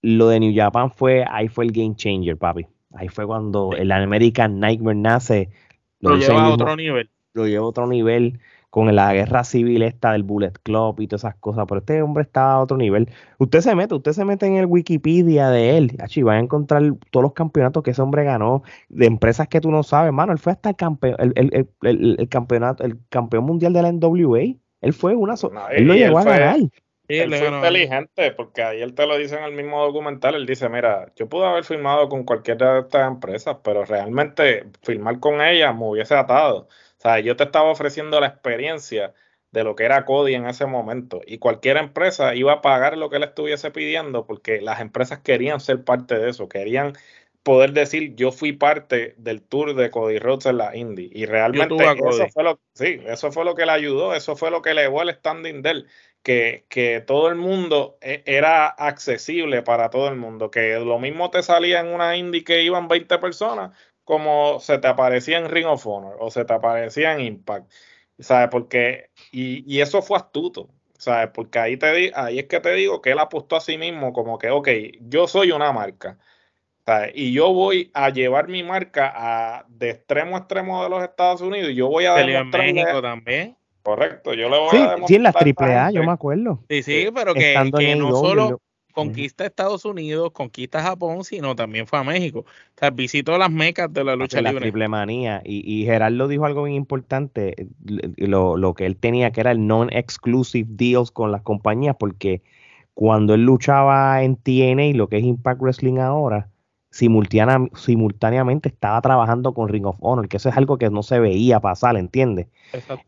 [0.01, 2.65] lo de New Japan fue, ahí fue el game changer, papi.
[2.93, 5.49] Ahí fue cuando el American Nightmare nace.
[5.99, 7.09] Lo, lleva a otro nivel.
[7.33, 8.39] Lo lleva a otro nivel
[8.73, 12.23] con la guerra civil esta del Bullet Club y todas esas cosas, pero este hombre
[12.23, 13.07] estaba a otro nivel.
[13.37, 16.81] Usted se mete, usted se mete en el Wikipedia de él, y va a encontrar
[17.11, 20.39] todos los campeonatos que ese hombre ganó de empresas que tú no sabes, mano, él
[20.39, 25.37] fue hasta el campeón, el, campeonato, el campeón mundial de la NWA, él fue una
[25.37, 26.57] sola, él lo llegó a ganar.
[27.07, 30.67] Él fue inteligente, porque ahí él te lo dice en el mismo documental, él dice,
[30.67, 35.75] mira, yo pude haber firmado con cualquiera de estas empresas, pero realmente firmar con ellas
[35.75, 36.67] me hubiese atado
[37.03, 39.13] sea, yo te estaba ofreciendo la experiencia
[39.51, 41.21] de lo que era Cody en ese momento.
[41.25, 45.59] Y cualquier empresa iba a pagar lo que él estuviese pidiendo porque las empresas querían
[45.59, 46.93] ser parte de eso, querían
[47.43, 51.11] poder decir yo fui parte del tour de Cody Rhodes en la Indy.
[51.13, 54.61] Y realmente eso fue, lo, sí, eso fue lo que le ayudó, eso fue lo
[54.61, 55.87] que elevó el standing de él.
[56.23, 61.29] Que, que todo el mundo e, era accesible para todo el mundo, que lo mismo
[61.29, 65.67] te salía en una Indy que iban 20 personas, como se te aparecía en Ring
[65.67, 67.71] of Honor o se te aparecía en Impact.
[68.19, 68.49] ¿Sabes?
[68.51, 70.69] Porque, y, y eso fue astuto.
[70.97, 71.31] ¿Sabes?
[71.33, 74.37] Porque ahí, te ahí es que te digo que él apostó a sí mismo como
[74.37, 74.69] que, ok,
[75.01, 76.17] yo soy una marca
[77.13, 81.41] y yo voy a llevar mi marca a, de extremo a extremo de los Estados
[81.41, 83.57] Unidos y yo voy a demostrar en México también.
[83.81, 85.07] Correcto, yo le voy sí, a demostrar.
[85.07, 86.59] Sí, en las AAA, yo me acuerdo.
[86.69, 88.59] Sí, sí, pero que, que no solo
[88.93, 92.39] conquista Estados Unidos, conquista Japón, sino también fue a México.
[92.39, 94.53] O sea, visitó las mecas de la lucha libre.
[94.53, 95.41] La triple manía.
[95.43, 97.67] Y, y Gerardo dijo algo bien importante,
[98.17, 102.41] lo, lo que él tenía, que era el non-exclusive deals con las compañías, porque
[102.93, 106.49] cuando él luchaba en TNA, lo que es Impact Wrestling ahora,
[106.93, 111.59] simultáneamente estaba trabajando con Ring of Honor, que eso es algo que no se veía
[111.59, 112.47] pasar, ¿entiendes?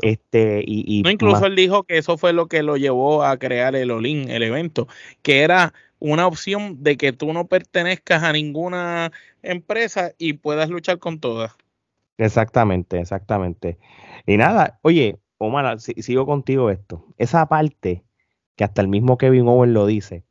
[0.02, 3.76] Este, y, no, incluso él dijo que eso fue lo que lo llevó a crear
[3.76, 4.88] el Olin, el evento,
[5.22, 9.12] que era una opción de que tú no pertenezcas a ninguna
[9.44, 11.56] empresa y puedas luchar con todas.
[12.18, 13.78] Exactamente, exactamente.
[14.26, 17.06] Y nada, oye, Omar, sigo contigo esto.
[17.18, 18.04] Esa parte
[18.56, 20.24] que hasta el mismo Kevin Owen lo dice,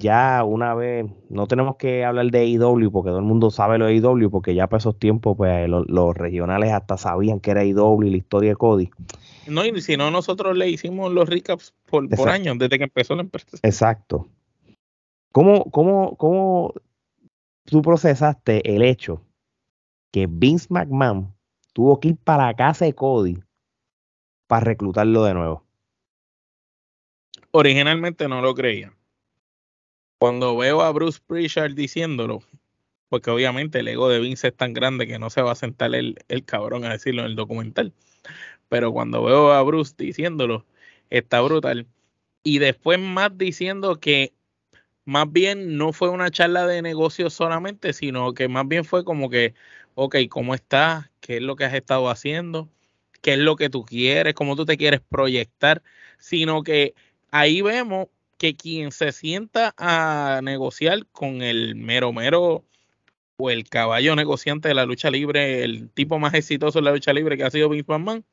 [0.00, 3.84] ya una vez, no tenemos que hablar de AEW porque todo el mundo sabe lo
[3.84, 8.02] de AEW porque ya para esos tiempos pues los, regionales hasta sabían que era AEW
[8.04, 8.90] y la historia de Cody.
[9.46, 13.14] No, y si no, nosotros le hicimos los recaps por, por años desde que empezó
[13.14, 13.58] la empresa.
[13.62, 14.26] Exacto.
[15.32, 16.72] ¿Cómo, cómo, ¿Cómo
[17.64, 19.22] tú procesaste el hecho
[20.12, 21.32] que Vince McMahon
[21.74, 23.38] tuvo que ir para la casa de Cody
[24.46, 25.62] para reclutarlo de nuevo?
[27.52, 28.94] Originalmente no lo creía
[30.20, 32.42] cuando veo a Bruce Prichard diciéndolo,
[33.08, 35.94] porque obviamente el ego de Vince es tan grande que no se va a sentar
[35.94, 37.94] el, el cabrón a decirlo en el documental.
[38.68, 40.66] Pero cuando veo a Bruce diciéndolo,
[41.08, 41.86] está brutal.
[42.42, 44.34] Y después más diciendo que
[45.06, 49.30] más bien no fue una charla de negocios solamente, sino que más bien fue como
[49.30, 49.54] que,
[49.94, 51.10] ok, ¿cómo estás?
[51.20, 52.68] ¿Qué es lo que has estado haciendo?
[53.22, 54.34] ¿Qué es lo que tú quieres?
[54.34, 55.82] ¿Cómo tú te quieres proyectar?
[56.18, 56.94] Sino que
[57.30, 58.08] ahí vemos
[58.40, 62.64] que quien se sienta a negociar con el mero mero
[63.36, 67.12] o el caballo negociante de la lucha libre, el tipo más exitoso de la lucha
[67.12, 68.24] libre que ha sido Vince McMahon,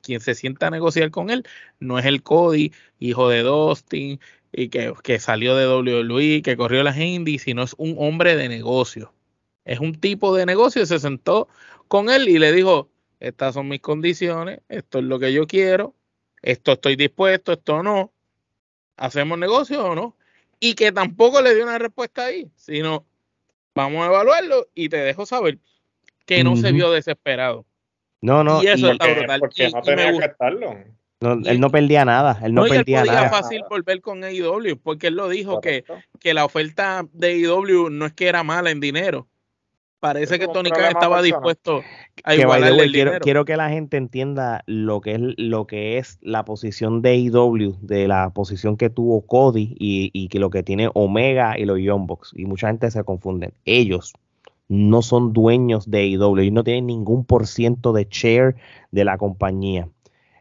[0.00, 1.44] quien se sienta a negociar con él
[1.80, 4.20] no es el Cody, hijo de Dustin,
[4.52, 8.48] y que, que salió de WWE, que corrió las indies, sino es un hombre de
[8.48, 9.12] negocio.
[9.66, 11.48] Es un tipo de negocio y se sentó
[11.88, 12.88] con él y le dijo,
[13.20, 15.94] estas son mis condiciones, esto es lo que yo quiero,
[16.40, 18.14] esto estoy dispuesto, esto no.
[18.96, 20.16] ¿Hacemos negocio o no?
[20.60, 23.04] Y que tampoco le dio una respuesta ahí, sino
[23.74, 25.58] vamos a evaluarlo y te dejo saber
[26.26, 27.66] que no se vio desesperado.
[28.20, 28.62] No, no.
[28.62, 29.40] Y eso está brutal.
[29.40, 30.76] Porque no tenía que estarlo.
[31.20, 35.14] él no perdía nada, él no, perdía él podía fácil volver con AEW, porque él
[35.14, 35.84] lo dijo que,
[36.20, 39.28] que, la oferta de AEW no es que era mala en dinero,
[40.02, 41.80] Parece que Tony Khan estaba dispuesto
[42.24, 46.18] a igualarle el quiero, quiero, que la gente entienda lo que es lo que es
[46.22, 50.64] la posición de AEW, de la posición que tuvo Cody y, y que lo que
[50.64, 52.32] tiene Omega y los Young Bucks.
[52.34, 53.52] Y mucha gente se confunde.
[53.64, 54.12] Ellos
[54.66, 58.56] no son dueños de AEW, ellos no tienen ningún por ciento de share
[58.90, 59.88] de la compañía.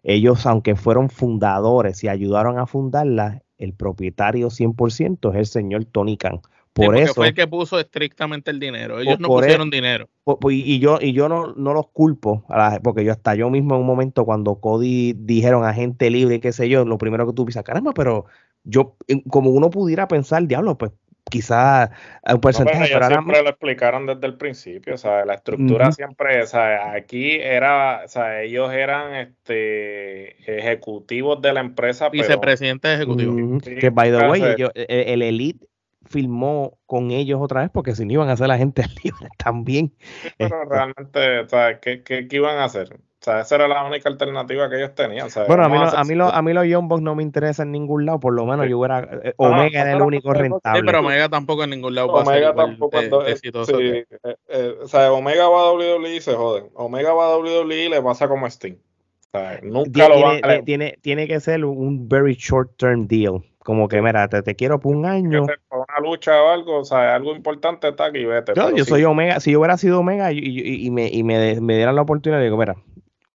[0.02, 6.18] Ellos, aunque fueron fundadores y ayudaron a fundarla, el propietario 100% es el señor Tony
[6.18, 6.42] Khan.
[6.74, 9.00] Por eso fue el que puso estrictamente el dinero.
[9.00, 10.10] Ellos no pusieron e dinero.
[10.50, 12.46] y yo y yo no, no los culpo,
[12.84, 16.54] porque yo hasta yo mismo en un momento cuando Cody dijeron a gente libre, qué
[16.54, 18.26] sé yo, lo primero que tú piensas, caramba, pero
[18.64, 18.96] yo
[19.30, 20.92] como uno pudiera pensar, diablo, pues
[21.30, 21.90] quizás
[22.32, 22.90] un porcentaje.
[22.94, 27.32] pero siempre lo explicaron desde el principio, o sea, la estructura siempre, o sea, aquí
[27.34, 32.10] era, o sea, ellos eran este ejecutivos de la empresa.
[32.10, 33.60] Vicepresidente ejecutivo.
[33.60, 34.42] que by the way,
[34.76, 35.66] e, el elite
[36.06, 39.94] filmó con ellos otra vez porque si no iban a hacer la gente libre también.
[40.38, 42.94] pero este realmente, o sea, ¿qué, ¿qué, iban a hacer?
[42.94, 45.28] O sea, esa era la única alternativa que ellos tenían.
[45.48, 48.04] bueno, a mí, a, mí a mí los Young Bucks no me interesa en ningún
[48.04, 49.08] lado, por lo menos yo hubiera.
[49.24, 50.80] Eh, Omega era el único rentable.
[50.80, 52.08] Sí, pero Omega tampoco en ningún lado.
[52.14, 53.00] Omega tampoco.
[53.00, 54.06] De, sí, eh,
[54.48, 56.72] eh, o sea, Omega va a WWE y se joden.
[56.74, 58.74] Omega va a WWE y le pasa como Sting.
[58.74, 60.62] O sea, nunca tiene, lo van a...
[60.64, 63.44] tiene, tiene que ser un very short term deal.
[63.64, 65.46] Como que, mira, te, te quiero por un año.
[65.70, 68.54] Por una lucha o algo, o sea, algo importante está aquí, vete.
[68.56, 71.62] Yo, yo soy Omega, si yo hubiera sido Omega y, y, y, me, y me,
[71.62, 72.76] me, dieran la oportunidad, digo, mira,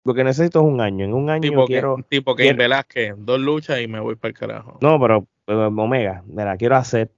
[0.05, 1.05] Lo que necesito es un año.
[1.05, 1.97] En un año Tipo, quiero.
[1.97, 4.79] que, tipo que Velázquez, dos luchas y me voy para el carajo.
[4.81, 7.11] No, pero eh, Omega, mira, quiero hacer.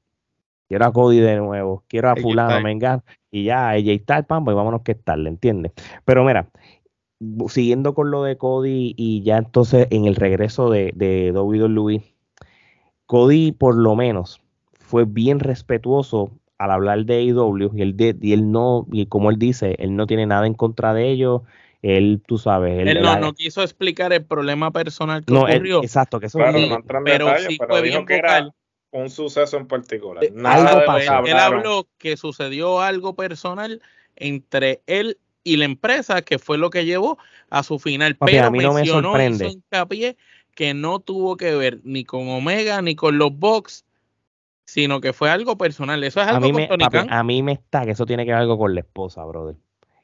[0.68, 1.84] Quiero a Cody de nuevo.
[1.86, 3.04] Quiero a AJ Fulano, venga.
[3.30, 5.70] Y ya, ella está el pan, pues vámonos que tal, ¿le entiendes?
[6.04, 6.48] Pero mira,
[7.48, 12.02] siguiendo con lo de Cody y ya entonces en el regreso de, de WWE,
[13.06, 14.40] Cody por lo menos
[14.74, 19.30] fue bien respetuoso al hablar de AEW y él, de- y él no, y como
[19.30, 21.42] él dice, él no tiene nada en contra de ellos,
[21.82, 25.82] él, tú sabes, él, no, no quiso explicar el problema personal que no, él- ocurrió.
[25.82, 28.14] exacto, que eso Claro, es- no entra en pero sí pero fue dijo bien que
[28.16, 28.52] era vocal.
[28.92, 30.24] un suceso en particular.
[30.24, 31.26] Eh, Nada algo pasó.
[31.26, 33.82] Él habló que sucedió algo personal
[34.16, 37.18] entre él y la empresa, que fue lo que llevó
[37.50, 38.16] a su final.
[38.16, 39.44] Papi, pero a mí no me sorprende.
[39.44, 40.16] hizo hincapié
[40.56, 43.84] que no tuvo que ver ni con Omega ni con los Bucks,
[44.64, 46.02] sino que fue algo personal.
[46.02, 47.12] Eso es a algo mí, con me, Tony papi, Khan.
[47.12, 49.54] a mí me está que eso tiene que ver algo con la esposa, brother.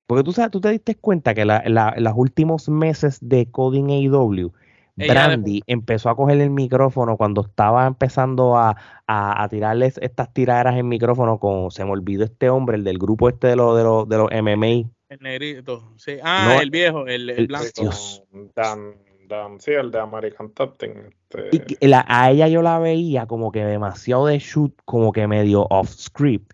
[0.07, 3.90] Porque tú sabes, tú te diste cuenta que la, la- los últimos meses de Coding
[3.90, 4.53] AEW,
[4.94, 8.76] Brandy empezó a coger el micrófono cuando estaba empezando a,
[9.07, 12.98] a, a tirarles estas tiraderas en micrófono con, se me olvidó este hombre, el del
[12.98, 14.90] grupo este de los de los, de los MMA.
[15.09, 15.92] El negrito.
[15.96, 16.18] Sí.
[16.22, 17.66] Ah, No, el viejo, el, el blanco.
[17.74, 18.22] Sí, Dios.
[18.30, 18.94] con
[19.33, 23.26] Dan, sí, el de American Top este, Y que la- a ella yo la veía
[23.26, 26.53] como que demasiado de shoot, como que medio off script.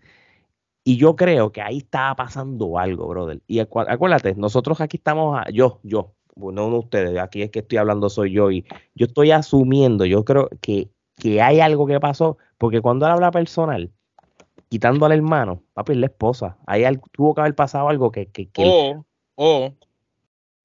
[0.85, 3.41] Y yo creo que ahí estaba pasando algo, brother.
[3.47, 7.59] Y acu- acuérdate, nosotros aquí estamos, a- yo, yo, no, no ustedes, aquí es que
[7.59, 8.65] estoy hablando soy yo y
[8.95, 13.29] yo estoy asumiendo, yo creo que, que hay algo que pasó, porque cuando él habla
[13.29, 13.91] personal,
[14.69, 18.27] quitando al hermano, papi, es la esposa, ahí al- tuvo que haber pasado algo que,
[18.27, 19.05] que, que él- O,
[19.35, 19.73] o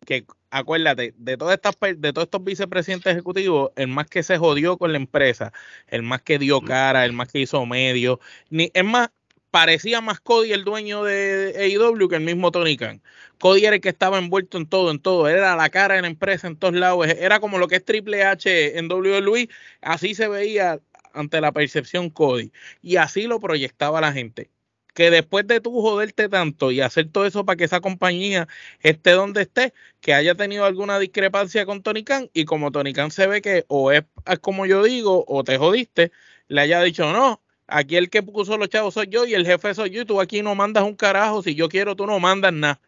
[0.07, 0.25] que
[0.55, 4.93] acuérdate, de todas estas de todos estos vicepresidentes ejecutivos, el más que se jodió con
[4.93, 5.53] la empresa,
[5.89, 9.11] el más que dio cara, el más que hizo medio, ni es más
[9.51, 13.03] parecía más Cody el dueño de AEW que el mismo Tony Khan.
[13.39, 16.09] Cody era el que estaba envuelto en todo, en todo, era la cara de la
[16.09, 19.49] empresa en todos lados, era como lo que es Triple H en WWE,
[19.81, 20.81] así se veía
[21.15, 22.53] ante la percepción Cody
[22.83, 24.51] y así lo proyectaba la gente.
[24.95, 28.49] Que después de tú joderte tanto y hacer todo eso para que esa compañía
[28.81, 33.11] esté donde esté, que haya tenido alguna discrepancia con Tony Khan y como Tony Khan
[33.11, 34.05] se ve que o es
[34.41, 36.13] como yo digo o te jodiste,
[36.49, 39.75] le haya dicho no, aquí el que puso los chavos soy yo y el jefe
[39.75, 42.53] soy yo y tú aquí no mandas un carajo, si yo quiero tú no mandas
[42.53, 42.81] nada.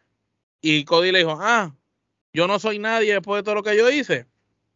[0.61, 1.75] Y Cody le dijo, ah,
[2.33, 4.27] yo no soy nadie después de todo lo que yo hice.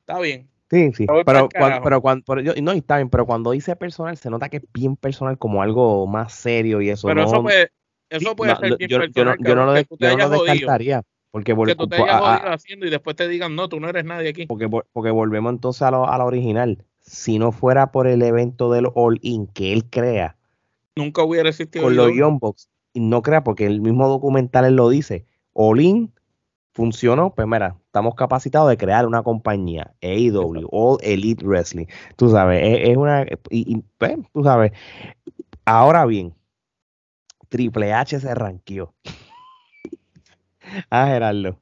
[0.00, 0.48] Está bien.
[0.70, 1.82] Sí, sí, pero, pa'l cuan- carajo.
[1.84, 4.62] pero cuando, pero yo- no, está bien, pero cuando dice personal, se nota que es
[4.72, 7.08] bien personal, como algo más serio y eso.
[7.08, 7.70] Pero no, eso puede,
[8.08, 10.42] eso puede no, ser lo- bien yo, personal, yo no lo, cabrón, yo no lo
[10.44, 11.02] descartaría,
[11.32, 13.56] porque, vol- que tú te po- hayas a- a- jodido haciendo y después te digan,
[13.56, 14.46] no, tú no eres nadie aquí.
[14.46, 16.84] porque, vol- porque volvemos entonces a lo, a la original.
[17.00, 20.36] Si no fuera por el evento del All In que él crea
[20.94, 21.84] Nunca hubiera existido.
[21.84, 22.12] con los.
[22.14, 22.38] Young
[22.92, 26.12] y no crea, porque el mismo documental él lo dice, All In
[26.72, 31.86] funcionó, pues mira, estamos capacitados de crear una compañía, AEW, All Elite Wrestling.
[32.16, 34.72] Tú sabes, es, es una, y, y, pues, tú sabes,
[35.64, 36.34] ahora bien,
[37.48, 38.94] Triple H se ranqueó.
[40.90, 41.58] ah, Gerardo.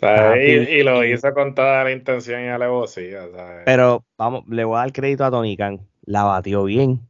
[0.00, 3.28] Y, y lo hizo con toda la intención y alevosía.
[3.30, 3.62] ¿sabes?
[3.66, 5.80] Pero vamos, le voy a dar crédito a Tony Khan.
[6.02, 7.00] La batió bien.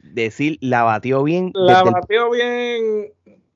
[0.00, 1.52] Decir, la batió bien.
[1.54, 3.12] La el- batió bien.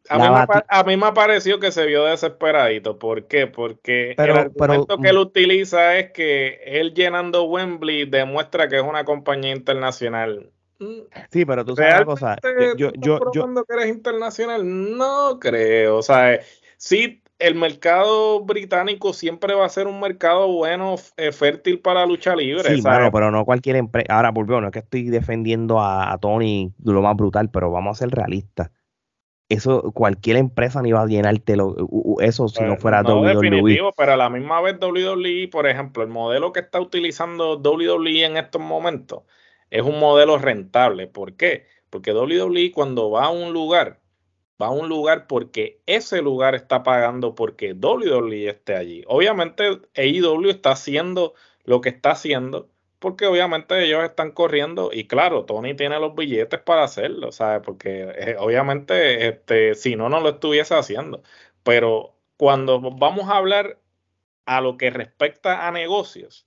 [0.08, 2.98] A mí, me, a mí me pareció que se vio desesperadito.
[2.98, 3.46] ¿Por qué?
[3.46, 8.76] Porque Pero- el argumento pero- que él utiliza es que él llenando Wembley demuestra que
[8.76, 10.50] es una compañía internacional.
[10.80, 12.36] Mm, sí, pero tú sabes una cosa.
[12.42, 14.62] ¿Realmente Yo, yo, yo, que eres internacional?
[14.96, 15.98] No creo.
[15.98, 16.40] O sea,
[16.76, 22.34] sí, el mercado británico siempre va a ser un mercado bueno, eh, fértil para lucha
[22.34, 22.62] libre.
[22.64, 22.98] sí, ¿sabes?
[22.98, 24.12] mano, pero no cualquier empresa.
[24.14, 27.98] Ahora, volvió, no es que estoy defendiendo a, a Tony lo más brutal, pero vamos
[27.98, 28.70] a ser realistas.
[29.52, 33.20] Eso, cualquier empresa ni va a llenártelo, u- u- eso si no Pues, fuera no,
[33.20, 33.34] WWE.
[33.50, 38.24] definitivo, pero a la misma vez WWE, por ejemplo, el modelo que está utilizando WWE
[38.24, 39.22] en estos momentos
[39.70, 41.06] es un modelo rentable.
[41.06, 41.66] ¿Por qué?
[41.90, 44.00] Porque WWE cuando va a un lugar,
[44.60, 49.04] va a un lugar porque ese lugar está pagando porque WWE esté allí.
[49.06, 49.64] Obviamente
[49.96, 51.34] AEW está haciendo
[51.64, 52.70] lo que está haciendo
[53.02, 57.60] porque obviamente ellos están corriendo y claro, Tony tiene los billetes para hacerlo, ¿sabes?
[57.64, 61.22] Porque eh, obviamente este, si no, no lo estuviese haciendo.
[61.64, 63.80] Pero cuando vamos a hablar
[64.46, 66.46] a lo que respecta a negocios,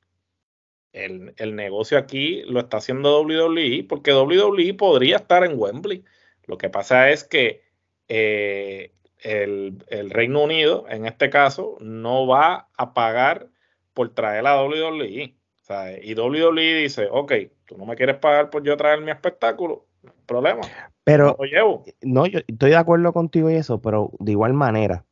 [0.94, 6.06] el, el negocio aquí lo está haciendo WWE porque WWE podría estar en Wembley.
[6.46, 7.64] Lo que pasa es que
[8.08, 13.50] eh, el, el Reino Unido, en este caso, no va a pagar
[13.94, 15.36] por traer a WWE.
[15.66, 17.34] O sea, y WWE dice, ok,
[17.66, 20.62] tú no me quieres pagar por yo traer mi espectáculo, no hay problema,
[21.04, 21.84] Pero no lo llevo.
[22.04, 25.06] no, yo estoy de acuerdo contigo y eso, pero de igual manera,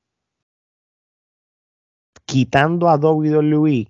[2.26, 3.88] quitando a WWE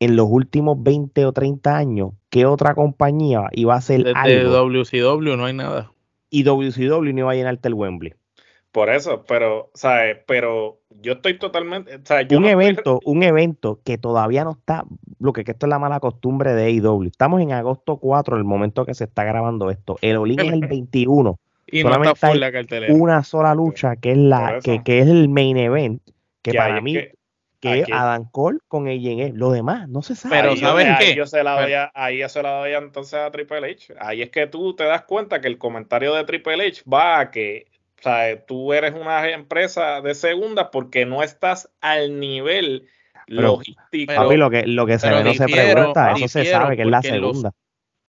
[0.00, 4.50] en los últimos 20 o 30 años, ¿qué otra compañía iba a hacer Desde algo?
[4.50, 5.92] WCW no hay nada.
[6.30, 8.14] Y WCW no iba a llenarte el Wembley.
[8.72, 10.18] Por eso, pero, ¿sabes?
[10.26, 11.98] Pero yo estoy totalmente.
[12.04, 12.28] ¿sabes?
[12.28, 14.84] Yo un no estoy- evento, un evento que todavía no está,
[15.18, 17.04] lo que, que esto es la mala costumbre de AEW.
[17.08, 19.98] Estamos en agosto 4, el momento que se está grabando esto.
[20.02, 21.36] El Olin es el 21.
[21.72, 22.94] Y no Solamente está full hay la cartelera.
[22.94, 26.02] Una sola lucha que es la que, que es el main event,
[26.42, 27.12] que, que para mí es que-
[27.60, 29.32] que es Adam Cole con AJ.
[29.34, 30.34] Lo demás no se sabe.
[30.40, 31.14] Pero ¿sabes ahí qué?
[31.14, 33.94] Yo se la doy a- ahí yo se la doy entonces a Triple H.
[34.00, 37.30] Ahí es que tú te das cuenta que el comentario de Triple H va a
[37.30, 37.66] que
[38.00, 42.88] o sea, tú eres una empresa de segunda porque no estás al nivel
[43.26, 43.82] Pero- logístico.
[44.08, 46.82] pero- Papi, lo que, lo que se ve no se pregunta, eso se sabe que
[46.82, 47.52] es la los- segunda.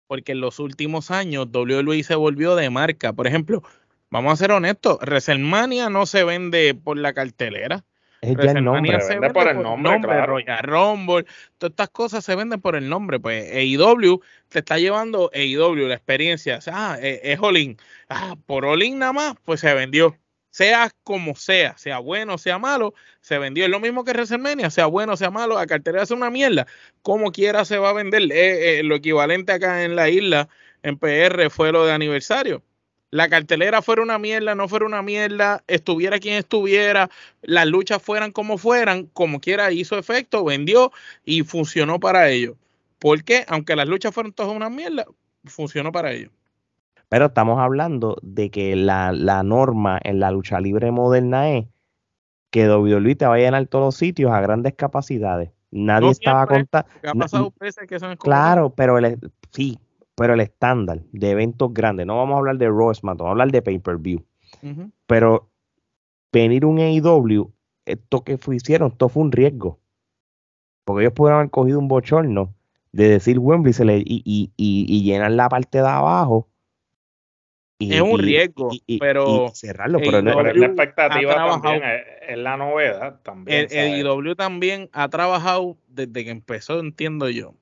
[0.07, 3.13] porque en los últimos años WWE se volvió de marca.
[3.13, 3.61] Por ejemplo,
[4.09, 7.83] vamos a ser honestos, WrestleMania no se vende por la cartelera.
[8.21, 8.99] Es ya el nombre.
[9.01, 10.33] Se vende por el nombre, claro.
[10.33, 11.25] Royal Rumble,
[11.57, 13.19] todas estas cosas se venden por el nombre.
[13.19, 16.57] Pues AEW te está llevando AEW, la experiencia.
[16.57, 17.77] O sea, ah, eh, es Olin.
[18.09, 20.17] Ah, por Olin nada más, pues se vendió.
[20.51, 23.65] Sea como sea, sea bueno, sea malo, se vendió.
[23.65, 26.65] Es lo mismo que WrestleMania, sea bueno, sea malo, la cartelera es una mierda.
[27.01, 28.23] Como quiera se va a vender.
[28.23, 30.49] Eh, eh, lo equivalente acá en la isla,
[30.83, 32.63] en PR, fue lo de aniversario.
[33.11, 37.09] La cartelera fuera una mierda, no fuera una mierda, estuviera quien estuviera,
[37.41, 40.91] las luchas fueran como fueran, como quiera hizo efecto, vendió
[41.25, 42.55] y funcionó para ellos.
[42.99, 45.05] Porque aunque las luchas fueron todas una mierda,
[45.45, 46.31] funcionó para ellos.
[47.07, 51.65] Pero estamos hablando de que la, la norma en la lucha libre moderna es
[52.51, 55.49] que WWE te va a llenar todos los sitios a grandes capacidades.
[55.71, 56.87] Nadie No estaba contando.
[56.91, 59.17] Porque ha No, pasado veces que son Claro, pero el,
[59.51, 59.79] sí,
[60.19, 63.51] pero el estándar de eventos grandes, no vamos a hablar de Raw vamos a hablar
[63.51, 64.23] de pay-per-view.
[65.07, 65.49] Pero
[66.31, 67.51] venir un AEW,
[67.85, 69.79] esto que fue- hicieron, esto fue un riesgo.
[70.83, 72.53] Porque ellos pudieron haber cogido un bochorno
[72.91, 76.47] de decir Wembley se le, y, y, y, y llenar la parte de abajo.
[77.81, 81.81] y- Es un riesgo, y- y- pero y cerrarlo, pero no- AEW la expectativa también,
[81.83, 82.01] es,
[82.31, 83.67] es la novedad también.
[83.71, 84.05] El.
[84.05, 87.53] AEW también ha trabajado desde que empezó, entiendo yo.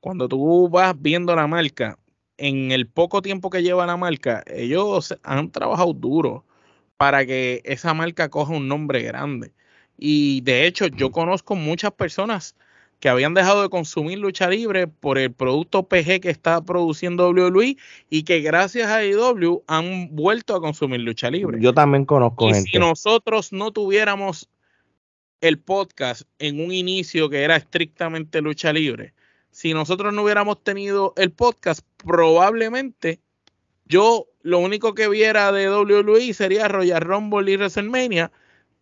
[0.00, 1.98] Cuando tú vas viendo la marca,
[2.38, 6.44] en el poco tiempo que lleva la marca, ellos han trabajado duro
[6.96, 9.52] para que esa marca coja un nombre grande.
[9.98, 12.56] Y de hecho, yo conozco muchas personas
[13.00, 17.76] que habían dejado de consumir lucha libre por el producto PG que está produciendo WWE
[18.10, 21.58] y que gracias a AEW han vuelto a consumir lucha libre.
[21.60, 22.70] yo también conozco Y gente.
[22.70, 24.48] si nosotros no tuviéramos
[25.40, 29.14] el podcast en un inicio que era estrictamente lucha libre,
[29.50, 33.20] si nosotros no hubiéramos tenido el podcast, probablemente
[33.86, 38.30] yo lo único que viera de WWE sería Royal Rumble y WrestleMania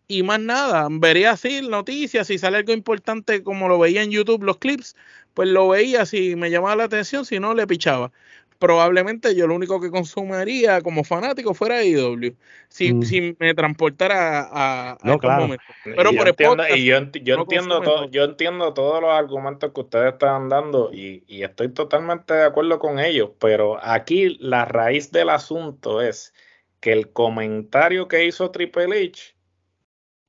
[0.07, 0.87] y más nada.
[0.91, 4.95] Vería así noticias, si sale algo importante como lo veía en YouTube, los clips,
[5.33, 8.11] pues lo veía si me llamaba la atención, si no le pichaba.
[8.59, 12.35] Probablemente yo lo único que consumiría como fanático fuera AEW.
[12.67, 13.03] Si, Mm.
[13.03, 15.47] si me transportara a, a No, claro.
[15.85, 18.23] Pero Y por yo el entiendo, podcast, y yo, enti- yo no entiendo todo, yo
[18.25, 22.99] entiendo todos los argumentos que ustedes están dando y, y estoy totalmente de acuerdo con
[22.99, 26.33] ellos, pero aquí la raíz del asunto es
[26.81, 29.35] que el comentario que hizo Triple H,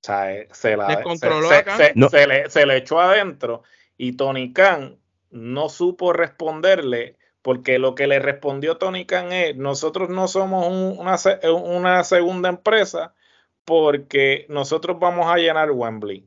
[0.02, 1.02] o sea, eh, se, la,
[1.96, 2.08] No.
[2.08, 3.64] se le, se le echó adentro
[3.98, 4.96] y Tony Khan
[5.32, 10.98] no supo responderle porque lo que le respondió Tony Khan es, nosotros no somos un-
[10.98, 13.14] una, se- una segunda empresa
[13.64, 16.26] porque nosotros vamos a llenar Wembley.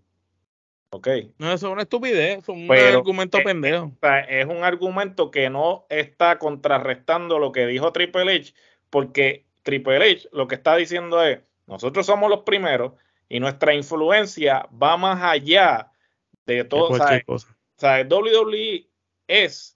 [0.91, 1.07] ¿Ok?
[1.39, 3.91] no, eso es una estupidez, es un Pero, argumento eh, pendejo.
[4.30, 8.53] Es un argumento que no está contrarrestando lo que dijo Triple H,
[8.91, 12.93] porque Triple H lo que está diciendo es, nosotros somos los primeros
[13.28, 15.91] y nuestra influencia va más allá
[16.45, 16.89] de todo.
[16.89, 17.38] O sea, o
[17.78, 18.88] sea, WWE
[19.28, 19.76] es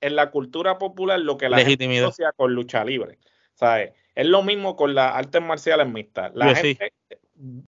[0.00, 2.06] en la cultura popular lo que la gente Legitimidad.
[2.08, 3.18] asocia con lucha libre.
[3.54, 3.92] ¿sabes?
[4.14, 6.30] Es lo mismo con las artes marciales mixtas.
[6.34, 6.76] La UFC.
[6.78, 6.92] gente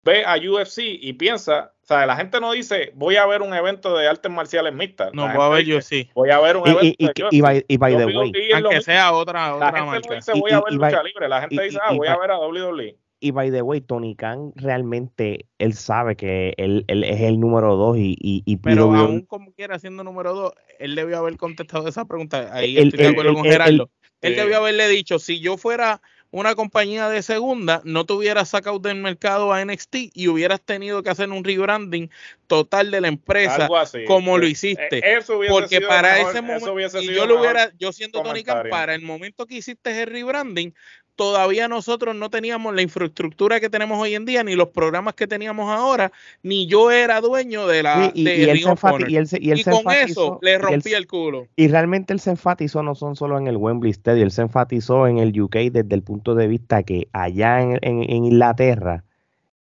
[0.04, 2.06] ve a UFC y piensa, ¿sabes?
[2.06, 5.12] La gente no dice, voy a ver un evento de artes marciales mixtas.
[5.12, 6.10] No, La voy a gente ver sí.
[6.14, 7.42] Voy a ver un evento y, y, de y, UFC.
[7.42, 10.14] by, y by the way, Aunque sea otra, La otra gente no marca.
[10.16, 11.28] dice, Y- voy a ver y lucha libre.
[11.28, 12.96] La gente y- dice, ah, y voy a ver a WWE.
[13.22, 17.76] Y by the way, Tony Khan realmente, él sabe que él, él es el número
[17.76, 21.86] dos y, y, y Pero aún como quiera siendo número dos, él debió haber contestado
[21.88, 22.50] esa pregunta.
[22.52, 23.90] Ahí El- estoy de el- acuerdo el- con el- Gerardo.
[24.20, 26.00] Él debió haberle dicho, si yo fuera
[26.30, 31.02] una compañía de segunda, no te hubieras sacado del mercado a NXT y hubieras tenido
[31.02, 32.08] que hacer un rebranding
[32.46, 33.68] total de la empresa.
[33.78, 34.04] Así.
[34.04, 34.98] como lo Eh, hiciste.
[34.98, 37.92] eh, Eso hubiese Porque sido para mejor- ese eso momento, y yo lo hubiera, yo
[37.92, 40.72] siendo Tony Khan, para el momento que hiciste el rebranding,
[41.16, 45.26] todavía nosotros no teníamos la infraestructura que tenemos hoy en día, ni los programas que
[45.26, 46.10] teníamos ahora,
[46.42, 49.10] ni yo era dueño de la y, de y él Honor.
[49.10, 51.48] y él se- y él Y se con enfatizó- eso le él rompí el culo.
[51.56, 55.06] Y realmente él se enfatizó no son solo en el Wembley Stadium, él se enfatizó
[55.06, 59.04] en el UK desde el punto de vista que allá en, en- en Inglaterra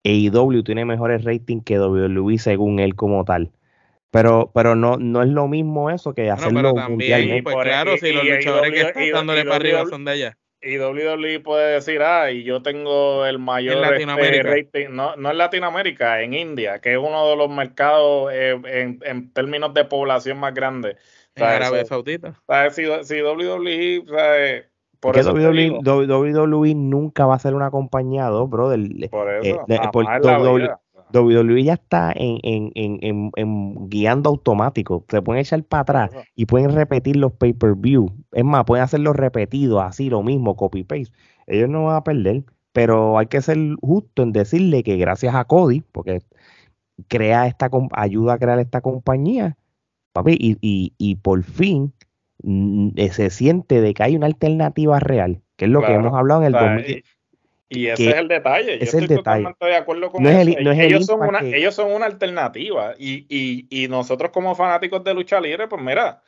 [0.04, 3.50] AEW tiene mejores ratings que WWE según él como tal.
[4.10, 7.42] Pero, pero no, no es lo mismo eso que Bueno, hacerlo pero también, mundialmente.
[7.44, 9.84] pues claro, y- si los y- y luchadores que están y- dándole y para arriba
[9.88, 10.38] son de allá.
[10.62, 14.50] Y WWE puede decir, ah, y yo tengo el mayor En este, Latinoamérica.
[14.50, 18.98] rating, no, no en Latinoamérica, en India, que es uno de los mercados eh, en,
[19.02, 20.96] en términos de población más grande.
[21.34, 21.56] En ¿Sabes?
[21.56, 22.34] Arabia Saudita.
[22.46, 22.74] ¿sabes?
[22.74, 24.66] Si, si WWE, ¿sabes?
[25.00, 28.80] por que eso te WWE, digo, WWE nunca va a ser una compañía, ¿no, brother.
[29.08, 30.79] por eh, eso, de- por en la
[31.12, 35.04] WWE ya está en, en, en, en, en guiando automático.
[35.08, 38.12] Se pueden echar para atrás y pueden repetir los pay-per-view.
[38.32, 41.12] Es más, pueden hacerlos repetidos, así lo mismo, copy-paste.
[41.46, 45.44] Ellos no van a perder, pero hay que ser justo en decirle que gracias a
[45.44, 46.22] Cody, porque
[47.08, 49.56] crea esta ayuda a crear esta compañía,
[50.12, 51.92] papi, y, y, y por fin
[52.42, 56.46] se siente de que hay una alternativa real, que es lo que hemos hablado en
[56.46, 57.04] el O sea, 2010.
[57.72, 58.78] Y ese que es el detalle.
[58.78, 59.16] Yo es el estoy detalle.
[59.44, 60.60] totalmente de acuerdo con No es el- eso.
[60.62, 62.94] no es el ellos, son una, que- ellos son una alternativa.
[62.98, 66.20] Y, y, y nosotros como fanáticos de lucha libre, pues mira,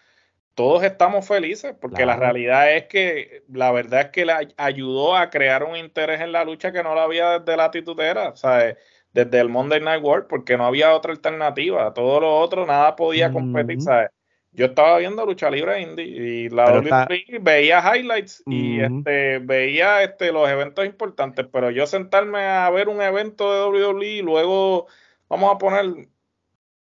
[0.55, 5.16] todos estamos felices porque la realidad es que la verdad es que le ay- ayudó
[5.16, 8.76] a crear un interés en la lucha que no lo había desde la titutera, ¿sabes?
[9.12, 11.93] Desde el Monday Night War, porque no había otra alternativa.
[11.93, 13.84] Todo lo otro, nada podía competir, Ujú.
[13.86, 14.11] ¿sabes?
[14.55, 19.38] Yo estaba viendo lucha libre indie y la Pero está- WWE veía highlights y este
[19.38, 23.61] veía este los eventos importantes, pero yo sentarme a ver un evento de
[23.96, 24.86] WWE y luego
[25.28, 25.86] vamos a poner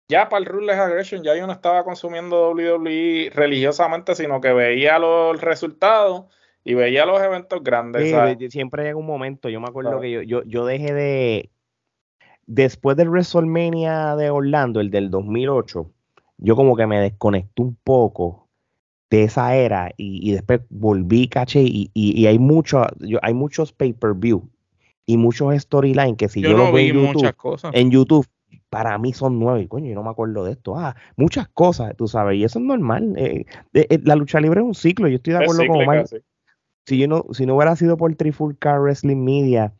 [0.08, 4.98] ya para el Ruthless Aggression, ya yo no estaba consumiendo WWE religiosamente, sino que veía
[4.98, 6.26] los resultados
[6.62, 8.04] y veía los eventos grandes.
[8.04, 8.38] Sí, ¿sabes?
[8.38, 11.50] de- siempre llega un momento, yo me acuerdo que yo, yo, yo dejé de,
[12.46, 15.90] después del WrestleMania de Orlando, el del 2008,
[16.38, 18.48] yo como que me desconecté un poco
[19.10, 23.34] de esa era y, y después volví, caché, y, y, y hay, mucho, yo- hay
[23.34, 24.48] muchos pay-per-view
[25.06, 27.74] y muchos storylines que si yo, Yo los veo en YouTube, cosas.
[27.74, 28.26] en YouTube,
[28.68, 29.62] para mí son nuevos.
[29.62, 30.76] Y coño, yo no me acuerdo de esto.
[30.76, 33.14] Ah, muchas cosas, tú sabes, y eso es normal.
[33.16, 35.82] eh, eh, eh, la lucha libre es un ciclo, yo estoy de Es acuerdo con
[35.82, 36.06] Omar
[36.86, 39.72] si yo no, si no hubiera sido por Trifulca Wrestling Media,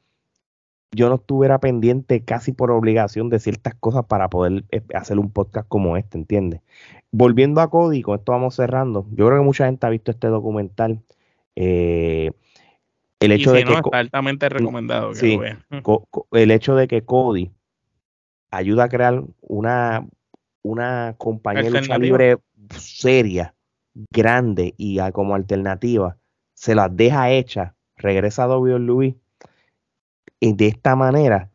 [0.96, 5.30] yo no estuviera pendiente casi por obligación de ciertas cosas para poder eh, hacer un
[5.30, 6.62] podcast como este, ¿entiendes?
[7.12, 9.06] Volviendo a Cody, con esto vamos cerrando.
[9.12, 11.00] Yo creo que mucha gente ha visto este documental.
[11.54, 12.32] eh,
[13.20, 15.38] el Y hecho si de no, que está altamente recomendado que sí.
[16.32, 17.50] el hecho de que Cody
[18.50, 20.06] ayuda a crear una,
[20.62, 22.38] una compañía de lucha libre
[22.76, 23.54] seria,
[24.10, 26.16] grande y a- como alternativa,
[26.54, 29.16] se las deja hechas, regresa a WWE
[30.40, 31.50] y de esta manera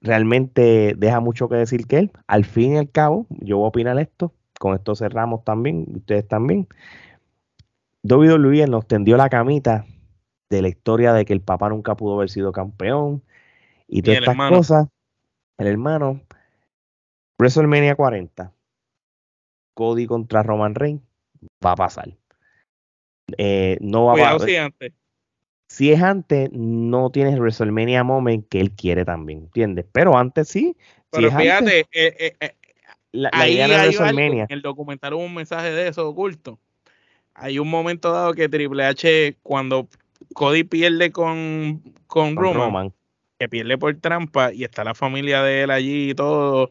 [0.00, 3.68] realmente deja mucho que decir que él, al fin y al cabo, yo voy a
[3.68, 6.68] opinar esto, con esto cerramos también, ustedes también.
[8.02, 9.86] WWE nos tendió la camita
[10.50, 13.22] de la historia de que el papá nunca pudo haber sido campeón
[13.88, 14.56] y todas estas hermano.
[14.56, 14.88] cosas.
[15.56, 16.20] El hermano,
[17.38, 18.52] WrestleMania 40,
[19.74, 21.02] Cody contra Roman Reigns,
[21.64, 22.10] va a pasar.
[23.38, 24.92] Eh, no va a Cuidado pa- si antes.
[25.74, 29.84] Si es antes, no tienes WrestleMania Moment que él quiere también, ¿entiendes?
[29.90, 30.76] Pero antes sí.
[30.78, 32.54] si Pero antes, fíjate, eh, eh, eh,
[33.10, 34.44] la, la ahí idea algo, WrestleMania.
[34.44, 36.60] en el documental hubo un mensaje de eso oculto.
[37.34, 39.88] Hay un momento dado que Triple H, cuando
[40.32, 42.92] Cody pierde con, con, con Roman, Roman.
[43.40, 46.70] que pierde por trampa y está la familia de él allí y todo,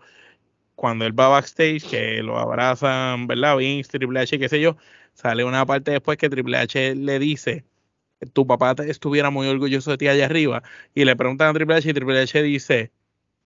[0.76, 3.58] cuando él va backstage, que lo abrazan, ¿verdad?
[3.58, 4.78] Vince, Triple H, qué sé yo,
[5.14, 7.66] sale una parte después que Triple H le dice,
[8.26, 10.64] tu papá estuviera muy orgulloso de ti allá arriba,
[10.96, 12.92] y le preguntan a Triple H y Triple H dice,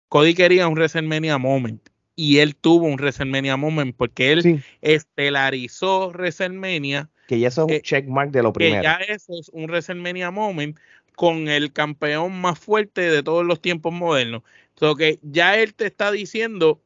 [0.10, 1.82] Cody quería un WrestleMania Moment.
[2.16, 7.66] Y él tuvo un WrestleMania Moment porque él Sí, estelarizó WrestleMania que ya eso es
[7.66, 8.84] un que- checkmark de lo que primero.
[8.84, 10.78] ya eso es un WrestleMania Moment
[11.16, 14.44] con el campeón más fuerte de todos los tiempos modernos.
[14.76, 16.82] So que ya él te está diciendo,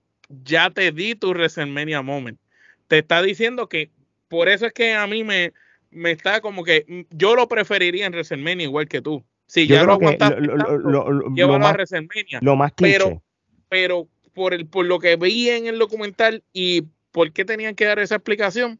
[0.45, 2.39] ya te di tu WrestleMania Moment.
[2.87, 3.89] Te está diciendo que
[4.27, 5.53] por eso es que a mí me,
[5.91, 9.23] me está como que mm, yo lo preferiría en WrestleMania igual que tú.
[9.45, 12.39] Si Yo ya lo aguantaste lo, lo- tanto, lo- lo- llévalo a más, WrestleMania.
[12.41, 13.21] lo más pero- cliché.
[13.69, 17.85] Pero por el por lo que vi en el documental y por qué tenían que
[17.85, 18.79] dar esa explicación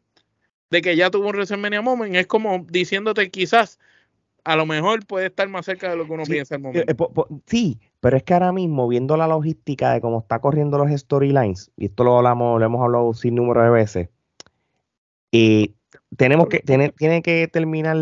[0.70, 3.78] de que ya tuvo un WrestleMania Moment, es como diciéndote quizás
[4.44, 6.62] a lo mejor puede estar más cerca de lo que uno Sí, piensa al Eh,
[6.62, 6.92] momento.
[6.92, 10.38] eh, po- po- sí, pero es que ahora mismo, viendo la logística de cómo está
[10.38, 14.08] corriendo los storylines, y esto lo hablamos, lo hemos hablado sin número de veces,
[15.32, 15.72] eh,
[16.16, 17.96] tenemos que, tiene, tiene que terminar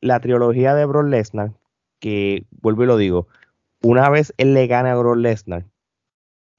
[0.00, 1.52] la trilogía de Brock Lesnar,
[2.00, 3.28] que vuelvo y lo digo,
[3.82, 5.66] una vez él le gana a Brock Lesnar,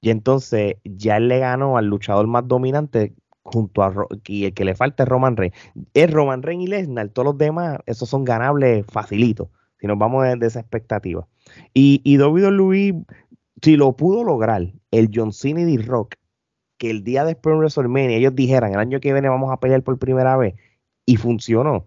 [0.00, 3.92] y entonces ya él le ganó al luchador más dominante junto a
[4.26, 5.56] y el que le falta es Roman Reigns.
[5.94, 9.48] Es Roman Reigns y Lesnar, todos los demás, esos son ganables facilitos,
[9.80, 11.26] si nos vamos de, esa expectativa.
[11.72, 13.04] Y, y WWE,
[13.62, 16.16] si lo pudo lograr, el John Cena y Rock,
[16.78, 19.82] que el día después de WrestleMania ellos dijeran, el año que viene vamos a pelear
[19.82, 20.54] por primera vez,
[21.06, 21.86] y funcionó.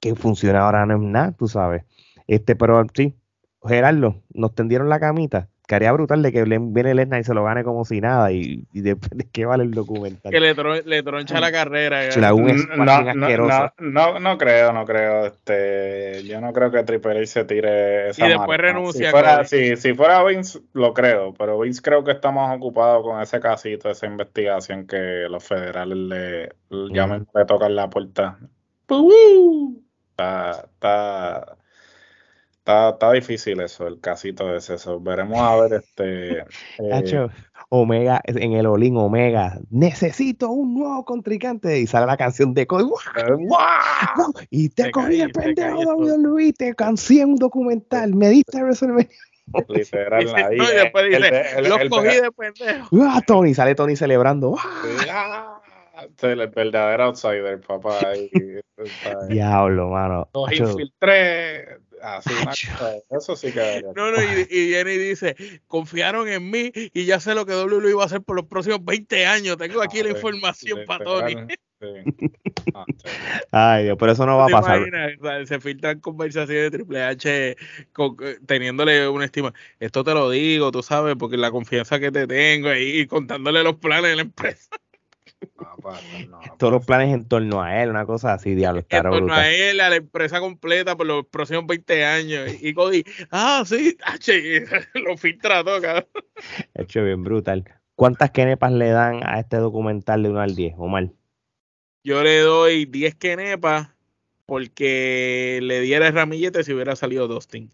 [0.00, 1.84] Que funciona ahora no es nada, tú sabes.
[2.26, 3.14] Este, pero sí,
[3.62, 7.44] Gerardo, nos tendieron la camita que haría brutal de que viene Lesnar y se lo
[7.44, 8.96] gane como si nada y, y de,
[9.32, 10.30] qué vale el documental.
[10.30, 10.54] Que le,
[10.84, 12.08] le troncha la carrera.
[12.16, 15.26] no, no, no, creo, no creo.
[15.26, 19.06] Este, yo no creo que Triple H se tire esa Y después renuncia.
[19.06, 23.02] Si fuera, si, si, fuera Vince, lo creo, pero Vince creo que está más ocupado
[23.02, 26.48] con ese casito, esa investigación que los federales le,
[26.92, 28.38] llamen, le tocan la puerta.
[30.10, 31.55] Está, está
[32.66, 34.98] Está, difícil eso, el casito de eso.
[35.00, 36.44] Veremos a ver este.
[36.78, 37.28] Eh,
[37.68, 41.78] Omega, en el Olin Omega, necesito un nuevo contrincante.
[41.78, 42.90] Y sale la canción de Cody.
[44.50, 49.08] Y te, cogí el pendejo WWE, te cansé un documental, me diste resolver.
[49.68, 50.56] Literal, ahí.
[50.56, 52.88] y después dice, los cogí de pendejo.
[53.02, 54.56] Ah, Tony, sale Tony celebrando.
[55.08, 55.60] Ah,
[56.22, 57.98] el verdadero outsider, papá.
[59.28, 60.28] Diablo, mano.
[60.34, 62.30] Los infiltré Así
[63.10, 65.36] eso sí que No, no, y, y, Jenny dice,
[65.66, 68.84] confiaron en mí y ya sé lo que W iba a hacer por los próximos
[68.84, 69.56] 20 años.
[69.56, 71.36] Tengo aquí la información para Tony.
[73.52, 74.80] Ay, Dios, pero eso no va a pasar.
[75.46, 77.56] se filtran conversaciones de Triple H eh,
[78.46, 79.52] teniéndole una estima.
[79.78, 83.76] Esto te lo digo, tú sabes, porque la confianza que te tengo y contándole los
[83.76, 84.70] planes de la empresa.
[86.58, 88.84] Todos los planes en torno a él, una cosa así, diablo.
[88.88, 92.50] En torno a él, a la empresa completa por los próximos 20 años.
[92.60, 93.96] Y Cody, ah, sí,
[94.94, 96.06] lo filtra todo, cabrón.
[96.74, 97.64] Hecho bien brutal.
[97.94, 101.08] ¿Cuántas kenepas le dan a este documental de 1 al 10, Omar?
[102.04, 103.90] Yo le doy 10 kenepas
[104.44, 107.72] porque le diera el ramillete si hubiera salido Dustin.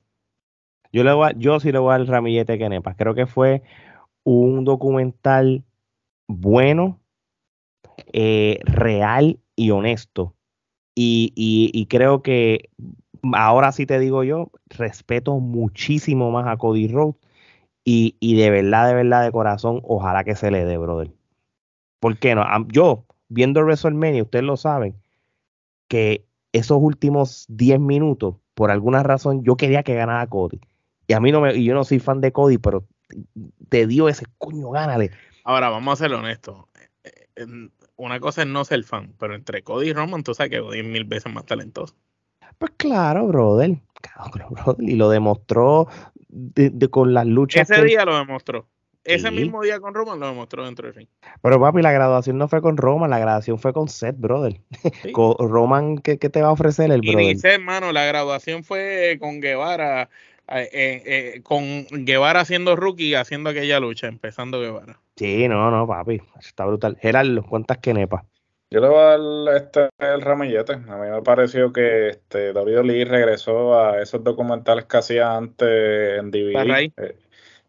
[0.93, 2.97] Yo, le voy yo sí le voy al ramillete kenepas.
[2.97, 3.63] Creo que fue
[4.25, 5.65] un documental
[6.29, 7.02] bueno,
[8.13, 10.35] eh, real y honesto.
[10.95, 12.69] Y, creo que
[13.33, 17.17] ahora sí te digo yo, respeto muchísimo más a Cody Rhodes
[17.85, 21.11] y, y, de verdad, de verdad, de corazón, ojalá que se le dé, brother.
[22.01, 22.45] ¿Por qué no?
[22.69, 24.97] Yo, viendo WrestleMania, ustedes lo saben,
[25.89, 30.61] que esos últimos 10 minutos, por alguna razón, yo quería que ganara Cody.
[31.07, 32.87] Y a mí no me, y yo no soy fan de Cody, pero
[33.69, 35.11] te dio ese coño, gánale.
[35.45, 36.65] Ahora, vamos a ser honestos.
[38.03, 40.81] Una cosa es no ser fan, pero entre Cody y Roman, tú sabes que Cody
[40.81, 41.95] es mil veces más talentoso.
[42.59, 43.77] Pues claro, brother.
[44.81, 45.87] Y lo demostró
[46.91, 47.71] con las luchas.
[47.71, 48.67] Ese día lo demostró.
[49.05, 51.09] Ese mismo día con Roman lo demostró dentro del ring.
[51.43, 54.61] Pero papi, la graduación no fue con Roman, la graduación fue con Seth, brother.
[55.13, 57.21] con Roman, ¿qué, te va a ofrecer el brother?
[57.21, 60.11] Y dice, hermano, la graduación fue con Guevara,
[60.61, 65.01] eh, eh, con Guevara haciendo rookie, haciendo aquella lucha, empezando Guevara.
[65.17, 66.97] Sí, no, no, papi, está brutal.
[67.01, 68.25] Gerardo, ¿cuántas quenepas?
[68.73, 70.73] Yo le voy a dar este, el ramillete.
[70.73, 76.19] A mí me pareció que este, David Lee regresó a esos documentales que hacía antes
[76.19, 76.91] en DVD.
[76.97, 77.17] Eh,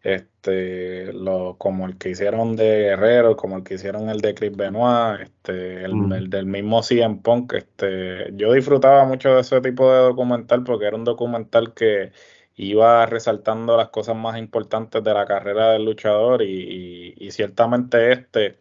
[0.02, 4.56] este, lo, como el que hicieron de Guerrero, como el que hicieron el de Chris
[4.56, 6.12] Benoit, este, el, mm.
[6.14, 7.52] el del mismo CM Punk.
[7.52, 12.12] Este, yo disfrutaba mucho de ese tipo de documental porque era un documental que
[12.56, 18.58] iba resaltando las cosas más importantes de la carrera del luchador y, ciertamente este,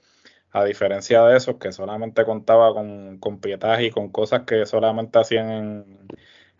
[0.52, 5.20] a diferencia de esos que solamente contaba con, con pietaje y con cosas que solamente
[5.20, 6.08] hacían en,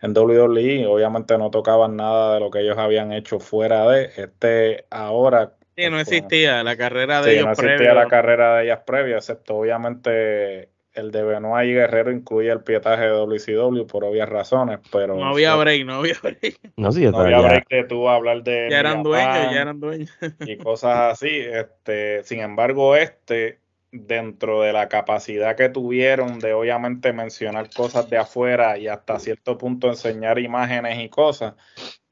[0.04, 4.84] en WWE, obviamente no tocaban nada de lo que ellos habían hecho fuera de este
[4.90, 5.54] ahora.
[5.76, 9.56] Sí, no existía la carrera de ellos no existía la carrera de ellas previa, excepto
[9.56, 15.16] obviamente el de Benoit y Guerrero incluye el pietaje de WCW por obvias razones, pero...
[15.16, 16.60] No había break, no había break.
[16.76, 18.68] No, sí, no había break de tú hablar de...
[18.70, 20.10] Ya eran dueños, ya eran dueños.
[20.40, 21.30] Y cosas así.
[21.30, 23.58] Este, sin embargo, este,
[23.90, 29.56] dentro de la capacidad que tuvieron de obviamente mencionar cosas de afuera y hasta cierto
[29.56, 31.54] punto enseñar imágenes y cosas,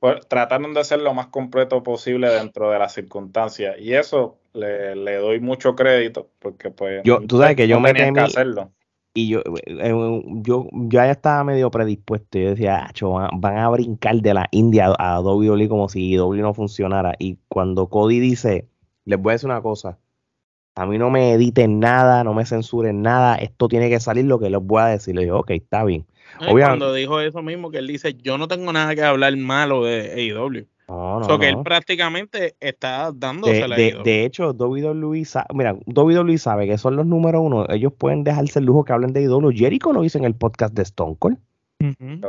[0.03, 3.77] pues trataron de ser lo más completo posible dentro de las circunstancias.
[3.79, 7.03] Y eso le, le doy mucho crédito, porque pues...
[7.05, 8.19] Yo, tú sabes que yo me temí...
[8.19, 8.73] hacerlo.
[9.15, 12.37] Y yo, eh, yo, ya estaba medio predispuesto.
[12.37, 12.91] Yo decía,
[13.35, 17.15] van, a brincar de la India a WWE como si WWE no funcionara.
[17.21, 18.67] Y cuando Cody dice,
[19.05, 20.01] les voy a decir una cosa,
[20.75, 24.41] a mí no me editen nada, no me censuren nada, esto tiene que salir lo
[24.41, 25.15] que les voy a decir.
[25.15, 26.07] Le digo, ok, está bien.
[26.39, 30.13] Cuando dijo eso mismo, que él dice, yo no tengo nada que hablar malo de
[30.13, 30.67] AEW.
[30.89, 36.37] No, no, que él prácticamente está dándose la de, de, hecho, WWE sabe, mira, WWE
[36.37, 37.67] sabe que son los números uno.
[37.71, 39.53] Ellos pueden dejarse el lujo que hablen de AEW.
[39.53, 41.39] Jericho lo hizo en el podcast de Stone Cold.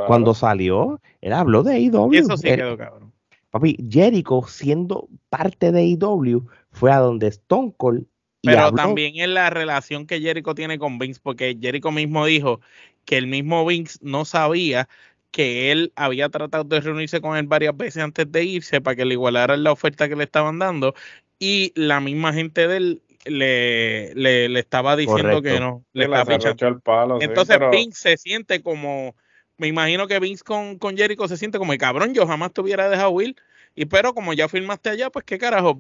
[0.08, 2.14] Cuando salió, él habló de AEW.
[2.14, 3.12] Eso sí quedó cabrón.
[3.52, 8.06] Papi, Jericho, siendo parte de AEW, fue a donde Stone Cold.
[8.42, 12.62] Pero también en la relación que Jericho tiene con Vince, porque Jericho mismo dijo
[13.06, 14.88] que el mismo Vince no sabía
[15.32, 19.06] que él había tratado de reunirse con él varias veces antes de irse para que
[19.06, 20.94] le igualaran la oferta que le estaban dando
[21.40, 26.82] y la misma gente de él le, le, estaba diciendo que no, le estaba el
[26.82, 29.16] palo, Entonces Vince se siente como,
[29.58, 32.90] me imagino que Vince con, con Jericho se siente como, cabrón, yo jamás te hubiera
[32.90, 33.36] dejado ir
[33.76, 35.76] y pero como ya firmaste allá, pues qué carajo.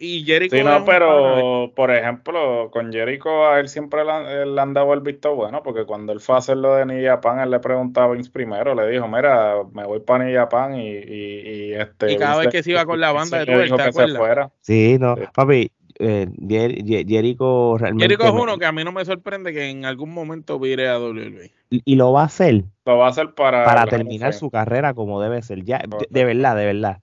[0.00, 0.56] Y Jericho.
[0.56, 5.34] Sí, no, pero por ejemplo, con Jericho a él siempre le, han dado el visto
[5.36, 8.10] bueno, porque cuando él fue a hacer lo de New Pan, él le preguntaba a
[8.16, 12.12] Vince primero, le dijo, mira, me voy para New Pan y, y, este.
[12.12, 14.50] Y cada vez que se iba con la banda de tuerta, que se fuera.
[14.60, 15.70] Sí, no, papi.
[15.98, 18.04] Eh, Jericho realmente.
[18.04, 20.98] Jericho es uno que a mí no me sorprende que en algún momento vire a
[20.98, 21.52] WWE.
[21.70, 22.64] Y, lo va a hacer.
[22.84, 23.64] Lo va a hacer para.
[23.64, 25.64] Para terminar su carrera como debe ser.
[25.64, 26.98] Ya, de verdad, de verdad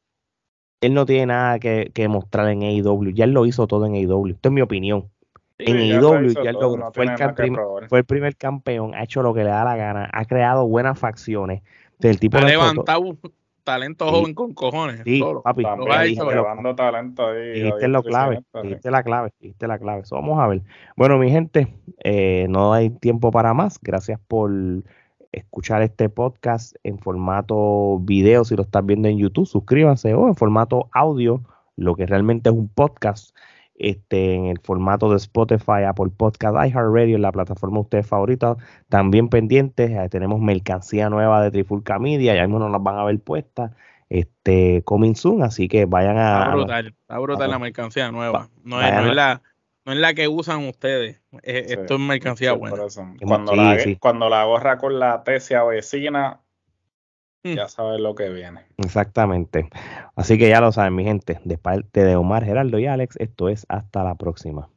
[0.84, 3.12] él no tiene nada que, mostrar en AEW.
[3.14, 4.28] Ya él lo hizo todo en AEW.
[4.28, 5.10] Esto es mi opinión.
[5.58, 9.76] en AEW ya lo, fue, el primer campeón, ha hecho lo que le da la
[9.78, 11.62] gana, ha creado buenas facciones.
[12.00, 13.18] Del tipo ha levantado
[13.64, 15.02] talento joven con cojones.
[15.06, 15.64] Sí, papi.
[15.64, 17.62] llevando talento ahí.
[17.62, 20.04] Dijiste lo clave, dijiste la clave, dijiste la clave.
[20.12, 20.62] vamos a ver.
[20.98, 21.74] Bueno, mi gente,
[22.04, 23.80] eh, no hay tiempo para más.
[23.82, 24.52] Gracias por
[25.34, 30.36] escuchar este podcast en formato video, si lo estás viendo en YouTube, suscríbanse o en
[30.36, 31.42] formato audio,
[31.76, 33.36] lo que realmente es un podcast,
[33.76, 38.56] este, en el formato de Spotify, Apple Podcast, iHeartRadio, la plataforma de ustedes favorita,
[38.88, 43.04] también pendientes, eh, tenemos mercancía nueva de Trifulca Media, ya mismo nos las van a
[43.04, 43.72] ver puestas,
[44.10, 46.44] este, coming soon, así que vayan a...
[46.44, 49.42] Está brutal, está brutal la mercancía nueva, no es la
[49.86, 51.22] no es la que usan ustedes.
[51.44, 52.78] esto es mercancía buena.
[53.26, 56.40] Cuando, la, cuando la gorra con la tesia vecina,
[57.44, 57.54] hmm.
[57.54, 58.62] ya sabes lo que viene.
[58.78, 59.70] Exactamente.
[60.16, 61.40] Así que ya lo saben, mi gente.
[61.44, 64.70] De parte de Omar, Geraldo y Alex, esto es hasta la próxima.